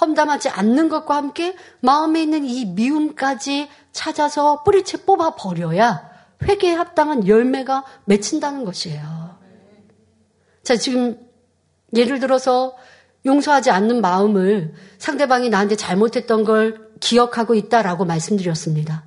[0.00, 6.09] 험담하지 않는 것과 함께 마음에 있는 이 미움까지 찾아서 뿌리채 뽑아 버려야
[6.42, 9.38] 회개에 합당한 열매가 맺힌다는 것이에요.
[10.62, 11.18] 자, 지금
[11.94, 12.76] 예를 들어서
[13.26, 19.04] 용서하지 않는 마음을 상대방이 나한테 잘못했던 걸 기억하고 있다라고 말씀드렸습니다.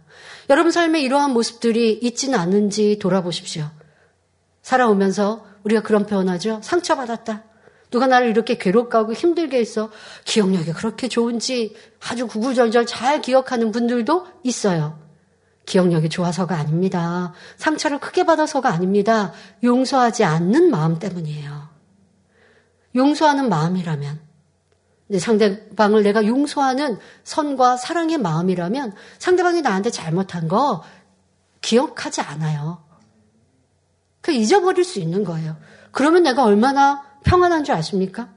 [0.50, 3.70] 여러분 삶에 이러한 모습들이 있지는 않은지 돌아보십시오.
[4.62, 6.60] 살아오면서 우리가 그런 표현하죠.
[6.62, 7.44] 상처받았다.
[7.92, 9.90] 누가 나를 이렇게 괴롭게 하고 힘들게 했어.
[10.26, 15.03] 기억력이 그렇게 좋은지 아주 구구절절 잘 기억하는 분들도 있어요.
[15.66, 17.34] 기억력이 좋아서가 아닙니다.
[17.58, 19.32] 상처를 크게 받아서가 아닙니다.
[19.64, 21.70] 용서하지 않는 마음 때문이에요.
[22.96, 24.20] 용서하는 마음이라면,
[25.18, 30.84] 상대방을 내가 용서하는 선과 사랑의 마음이라면 상대방이 나한테 잘못한 거
[31.62, 32.84] 기억하지 않아요.
[34.22, 35.58] 그 잊어버릴 수 있는 거예요.
[35.92, 38.33] 그러면 내가 얼마나 평안한 줄 아십니까?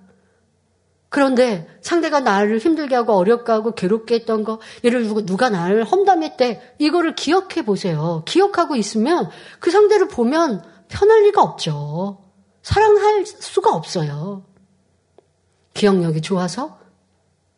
[1.09, 6.75] 그런데 상대가 나를 힘들게 하고 어렵게 하고 괴롭게 했던 거, 예를 들고 누가 나를 험담했대.
[6.79, 8.23] 이거를 기억해 보세요.
[8.27, 9.31] 기억하고 있으면
[9.61, 12.25] 그 상대를 보면 편할 리가 없죠.
[12.63, 14.45] 사랑할 수가 없어요.
[15.75, 16.79] 기억력이 좋아서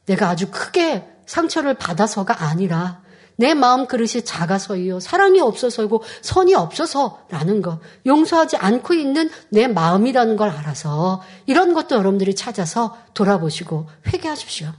[0.07, 3.03] 내가 아주 크게 상처를 받아서가 아니라
[3.41, 4.99] 내 마음 그릇이 작아서요.
[4.99, 7.79] 사랑이 없어서고 선이 없어서라는 것.
[8.05, 14.71] 용서하지 않고 있는 내 마음이라는 걸 알아서 이런 것도 여러분들이 찾아서 돌아보시고 회개하십시오.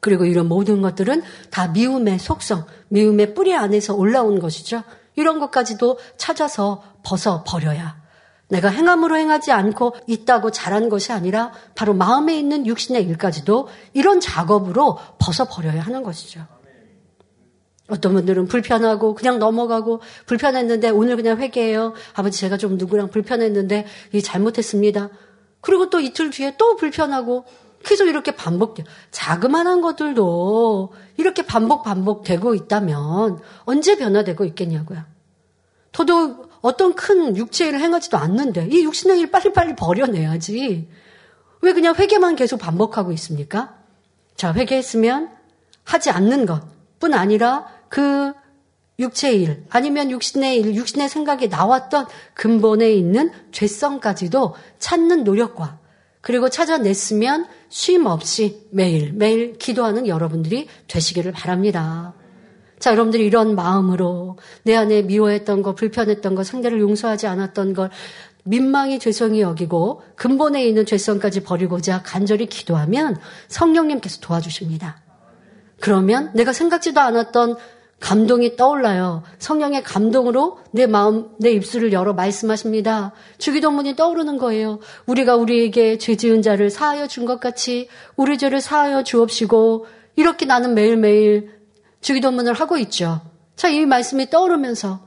[0.00, 4.82] 그리고 이런 모든 것들은 다 미움의 속성, 미움의 뿌리 안에서 올라온 것이죠.
[5.16, 7.96] 이런 것까지도 찾아서 벗어 버려야
[8.48, 14.98] 내가 행함으로 행하지 않고 있다고 잘한 것이 아니라 바로 마음에 있는 육신의 일까지도 이런 작업으로
[15.18, 16.46] 벗어 버려야 하는 것이죠.
[17.88, 21.94] 어떤 분들은 불편하고 그냥 넘어가고 불편했는데 오늘 그냥 회개해요.
[22.14, 25.08] 아버지 제가 좀 누구랑 불편했는데 이 잘못했습니다.
[25.60, 27.44] 그리고 또 이틀 뒤에 또 불편하고
[27.84, 28.86] 계속 이렇게 반복돼요.
[29.10, 35.02] 자그마한 것들도 이렇게 반복 반복되고 있다면 언제 변화되고 있겠냐고요.
[35.92, 40.88] 저도 어떤 큰 육체의 일을 행하지도 않는데 이 육신의 일 빨리빨리 버려내야지.
[41.60, 43.74] 왜 그냥 회개만 계속 반복하고 있습니까?
[44.36, 45.30] 자, 회개했으면
[45.84, 48.32] 하지 않는 것뿐 아니라 그
[48.98, 55.78] 육체의 일, 아니면 육신의 일, 육신의 생각이 나왔던 근본에 있는 죄성까지도 찾는 노력과
[56.20, 62.14] 그리고 찾아냈으면 쉼 없이 매일 매일 기도하는 여러분들이 되시기를 바랍니다.
[62.78, 67.90] 자, 여러분들이 이런 마음으로 내 안에 미워했던 거, 불편했던 거, 상대를 용서하지 않았던 걸
[68.44, 73.16] 민망히 죄성이 여기고 근본에 있는 죄성까지 버리고자 간절히 기도하면
[73.48, 75.02] 성령님께서 도와주십니다.
[75.80, 77.56] 그러면 내가 생각지도 않았던
[78.00, 79.22] 감동이 떠올라요.
[79.38, 83.12] 성령의 감동으로 내 마음, 내 입술을 열어 말씀하십니다.
[83.38, 84.78] 주기도문이 떠오르는 거예요.
[85.06, 89.86] 우리가 우리에게 죄 지은 자를 사하여 준 것 같이 우리 죄를 사하여 주옵시고
[90.16, 91.50] 이렇게 나는 매일매일
[92.00, 93.20] 주기도문을 하고 있죠.
[93.56, 95.00] 자, 이 말씀이 떠오르면서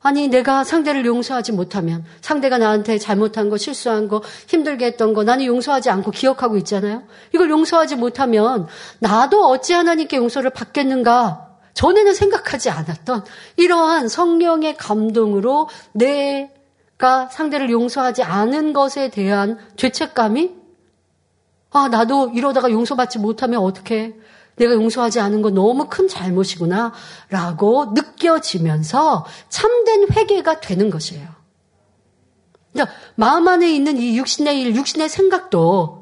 [0.00, 5.44] 아니 내가 상대를 용서하지 못하면 상대가 나한테 잘못한 거 실수한 거 힘들게 했던 거 나는
[5.44, 7.02] 용서하지 않고 기억하고 있잖아요.
[7.34, 8.68] 이걸 용서하지 못하면
[9.00, 11.47] 나도 어찌 하나님께 용서를 받겠는가
[11.78, 13.24] 전에는 생각하지 않았던
[13.56, 20.56] 이러한 성령의 감동으로 내가 상대를 용서하지 않은 것에 대한 죄책감이
[21.70, 24.16] 아, 나도 이러다가 용서받지 못하면 어떻게
[24.56, 26.92] 내가 용서하지 않은 건 너무 큰 잘못이구나
[27.28, 31.28] 라고 느껴지면서 참된 회개가 되는 것이에요.
[32.72, 35.97] 그러니까 마음 안에 있는 이 육신의 일, 육신의 생각도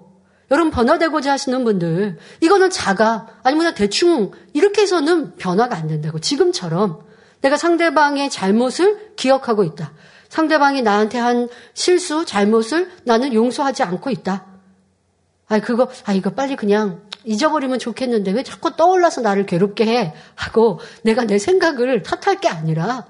[0.50, 7.00] 여러분 변화되고자 하시는 분들 이거는 자가 아니면 대충 이렇게 해서는 변화가 안 된다고 지금처럼
[7.40, 9.92] 내가 상대방의 잘못을 기억하고 있다.
[10.28, 14.44] 상대방이 나한테 한 실수, 잘못을 나는 용서하지 않고 있다.
[15.48, 20.14] 아, 그거, 아, 이거 빨리 그냥 잊어버리면 좋겠는데 왜 자꾸 떠올라서 나를 괴롭게 해?
[20.34, 23.06] 하고 내가 내 생각을 탓할 게 아니라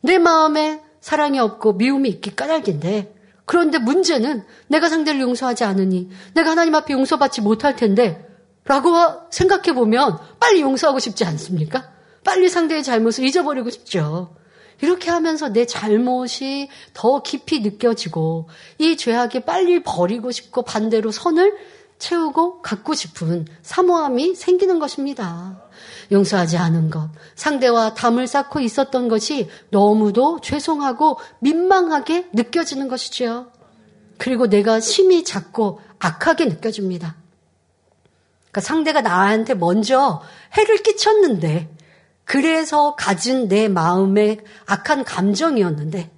[0.00, 3.19] 내 마음에 사랑이 없고 미움이 있기 까닭인데
[3.50, 8.24] 그런데 문제는 내가 상대를 용서하지 않으니 내가 하나님 앞에 용서받지 못할 텐데
[8.64, 8.92] 라고
[9.32, 11.90] 생각해 보면 빨리 용서하고 싶지 않습니까?
[12.22, 14.36] 빨리 상대의 잘못을 잊어버리고 싶죠.
[14.80, 18.48] 이렇게 하면서 내 잘못이 더 깊이 느껴지고
[18.78, 21.52] 이 죄악이 빨리 버리고 싶고 반대로 선을
[21.98, 25.68] 채우고 갖고 싶은 사모함이 생기는 것입니다.
[26.12, 33.52] 용서하지 않은 것, 상대와 담을 쌓고 있었던 것이 너무도 죄송하고 민망하게 느껴지는 것이지요.
[34.18, 37.16] 그리고 내가 심이 작고 악하게 느껴집니다.
[38.50, 40.22] 그러니까 상대가 나한테 먼저
[40.56, 41.74] 해를 끼쳤는데,
[42.24, 46.10] 그래서 가진 내 마음의 악한 감정이었는데,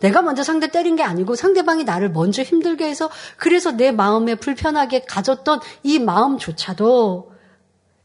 [0.00, 3.08] 내가 먼저 상대 때린 게 아니고 상대방이 나를 먼저 힘들게 해서
[3.38, 7.33] 그래서 내 마음에 불편하게 가졌던 이 마음조차도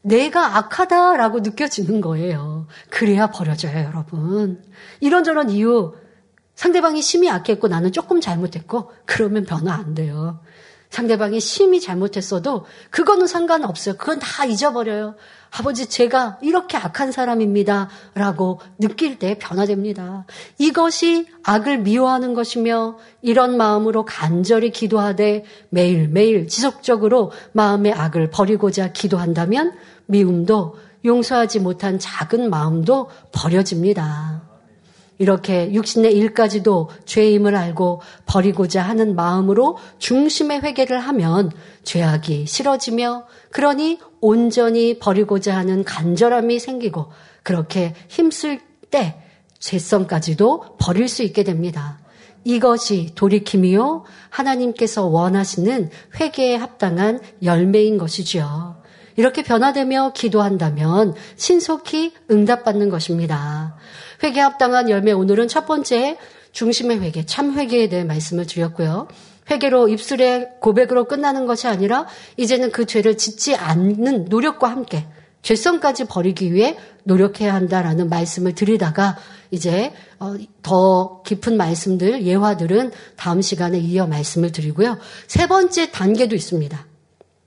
[0.01, 2.67] 내가 악하다라고 느껴지는 거예요.
[2.89, 4.63] 그래야 버려져요, 여러분.
[4.99, 5.93] 이런저런 이유,
[6.55, 10.39] 상대방이 심히 악했고 나는 조금 잘못했고, 그러면 변화 안 돼요.
[10.89, 13.95] 상대방이 심히 잘못했어도 그거는 상관없어요.
[13.97, 15.15] 그건 다 잊어버려요.
[15.51, 17.89] 아버지, 제가 이렇게 악한 사람입니다.
[18.15, 20.25] 라고 느낄 때 변화됩니다.
[20.57, 29.73] 이것이 악을 미워하는 것이며 이런 마음으로 간절히 기도하되 매일매일 지속적으로 마음의 악을 버리고자 기도한다면
[30.07, 30.75] 미움도
[31.05, 34.48] 용서하지 못한 작은 마음도 버려집니다.
[35.19, 41.51] 이렇게 육신의 일까지도 죄임을 알고 버리고자 하는 마음으로 중심의 회개를 하면
[41.83, 47.11] 죄악이 싫어지며 그러니 온전히 버리고자 하는 간절함이 생기고
[47.43, 49.21] 그렇게 힘쓸 때
[49.59, 51.99] 죄성까지도 버릴 수 있게 됩니다.
[52.45, 55.89] 이것이 돌이킴이요 하나님께서 원하시는
[56.19, 58.79] 회개에 합당한 열매인 것이지요.
[59.17, 63.75] 이렇게 변화되며 기도한다면 신속히 응답받는 것입니다.
[64.21, 66.17] 회개 합당한 열매 오늘은 첫 번째
[66.51, 69.07] 중심의 회개, 참 회개에 대해 말씀을 드렸고요.
[69.49, 72.05] 회개로 입술의 고백으로 끝나는 것이 아니라
[72.37, 75.05] 이제는 그 죄를 짓지 않는 노력과 함께
[75.41, 79.17] 죄성까지 버리기 위해 노력해야 한다라는 말씀을 드리다가
[79.51, 84.97] 이제 어, 더 깊은 말씀들, 예화들은 다음 시간에 이어 말씀을 드리고요.
[85.27, 86.88] 세 번째 단계도 있습니다.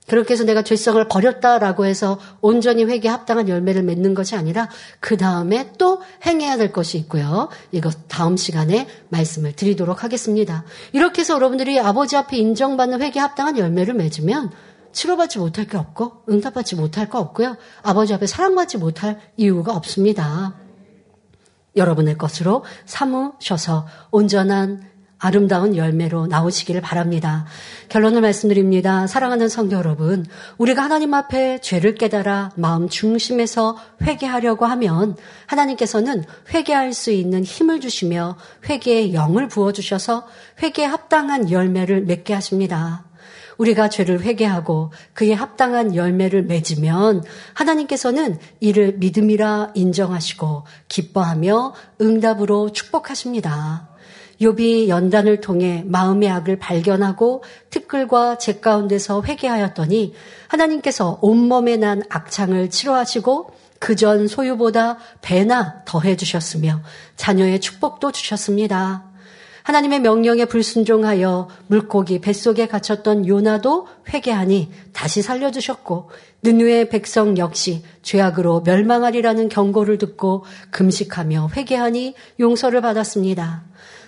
[0.07, 5.71] 그렇게 해서 내가 죄성을 버렸다라고 해서 온전히 회개에 합당한 열매를 맺는 것이 아니라 그 다음에
[5.77, 7.49] 또 행해야 될 것이 있고요.
[7.71, 10.65] 이거 다음 시간에 말씀을 드리도록 하겠습니다.
[10.91, 14.51] 이렇게 해서 여러분들이 아버지 앞에 인정받는 회개에 합당한 열매를 맺으면
[14.91, 17.57] 치료받지 못할 게 없고 응답받지 못할 거 없고요.
[17.81, 20.55] 아버지 앞에 사랑받지 못할 이유가 없습니다.
[21.75, 24.92] 여러분의 것으로 삼으셔서 온전한
[25.23, 27.45] 아름다운 열매로 나오시기를 바랍니다.
[27.87, 29.07] 결론을 말씀드립니다.
[29.07, 30.25] 사랑하는 성도 여러분,
[30.57, 35.15] 우리가 하나님 앞에 죄를 깨달아 마음 중심에서 회개하려고 하면
[35.45, 38.35] 하나님께서는 회개할 수 있는 힘을 주시며
[38.67, 40.27] 회개의 영을 부어 주셔서
[40.61, 43.05] 회개에 합당한 열매를 맺게 하십니다.
[43.57, 53.92] 우리가 죄를 회개하고 그에 합당한 열매를 맺으면 하나님께서는 이를 믿음이라 인정하시고 기뻐하며 응답으로 축복하십니다.
[54.41, 60.13] 욥이 연단을 통해 마음의 악을 발견하고 특글과 제 가운데서 회개하였더니
[60.47, 63.51] 하나님께서 온몸에 난 악창을 치료하시고
[63.83, 66.81] 그 전 소유보다 배나 더해 주셨으며
[67.17, 69.03] 자녀의 축복도 주셨습니다.
[69.63, 76.11] 하나님의 명령에 불순종하여 물고기 뱃속에 갇혔던 요나도 회개하니 다시 살려주셨고
[76.43, 83.63] 느누의 백성 역시 죄악으로 멸망하리라는 경고를 듣고 금식하며 회개하니 용서를 받았습니다.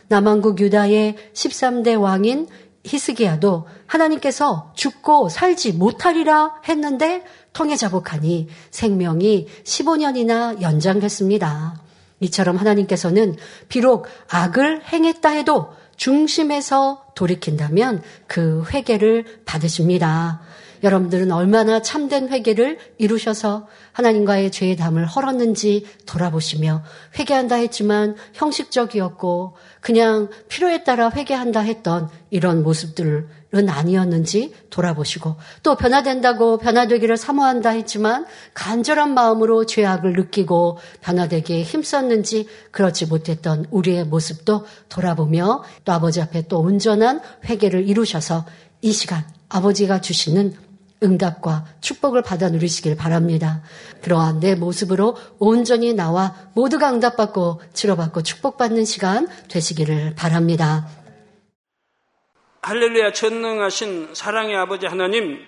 [0.07, 2.47] 남왕국 유다의 13대 왕인
[2.83, 11.81] 히스기야도 하나님께서 죽고 살지 못하리라 했는데 통해 자복하니 생명이 15년이나 연장됐습니다.
[12.19, 13.35] 이처럼 하나님께서는
[13.69, 20.41] 비록 악을 행했다 해도 중심에서 돌이킨다면 그 회개를 받으십니다.
[20.85, 26.83] 여러분들은 얼마나 참된 회개를 이루셔서 하나님과의 죄의 담을 헐었는지 돌아보시며
[27.17, 33.27] 회개한다 했지만 형식적이었고 그냥 필요에 따라 회개한다 했던 이런 모습들은
[33.67, 43.65] 아니었는지 돌아보시고 또 변화된다고 변화되기를 사모한다 했지만 간절한 마음으로 죄악을 느끼고 변화되기에 힘썼는지 그렇지 못했던
[43.71, 48.45] 우리의 모습도 돌아보며 또 아버지 앞에 또 온전한 회개를 이루셔서
[48.81, 50.64] 이 시간 아버지가 주시는
[51.03, 53.61] 응답과 축복을 받아 누리시길 바랍니다.
[54.01, 60.87] 그러한 내 모습으로 온전히 나와 모두가 응답받고 치료받고 축복받는 시간 되시기를 바랍니다.
[62.61, 65.39] 할렐루야 전능하신 사랑의 아버지 하나님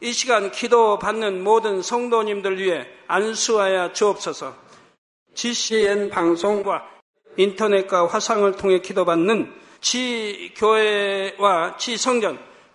[0.00, 4.54] 이 시간 기도 받는 모든 성도님들 위해 안수하여 주옵소서
[5.34, 6.82] GCN 방송과
[7.36, 12.38] 인터넷과 화상을 통해 기도받는 지 교회와 지 성전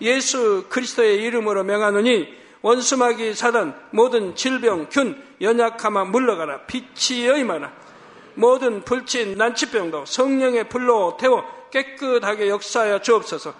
[0.00, 6.62] 예수 그리스도의 이름으로 명하노니 원수마귀 사단 모든 질병 균 연약함아 물러가라.
[6.62, 7.70] 빛이 여임하라.
[8.34, 13.54] 모든 불친 난치병도 성령의 불로 태워 깨끗하게 역사하여 주옵소서.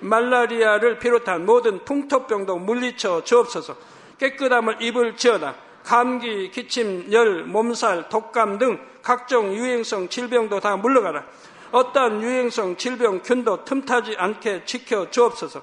[0.00, 3.76] 말라리아를 비롯한 모든 풍토병도 물리쳐 주옵소서.
[4.18, 5.54] 깨끗함을 입을 지어다.
[5.84, 11.24] 감기, 기침, 열, 몸살, 독감 등 각종 유행성 질병도 다 물러가라.
[11.70, 15.62] 어떠한 유행성 질병 균도 틈타지 않게 지켜 주옵소서.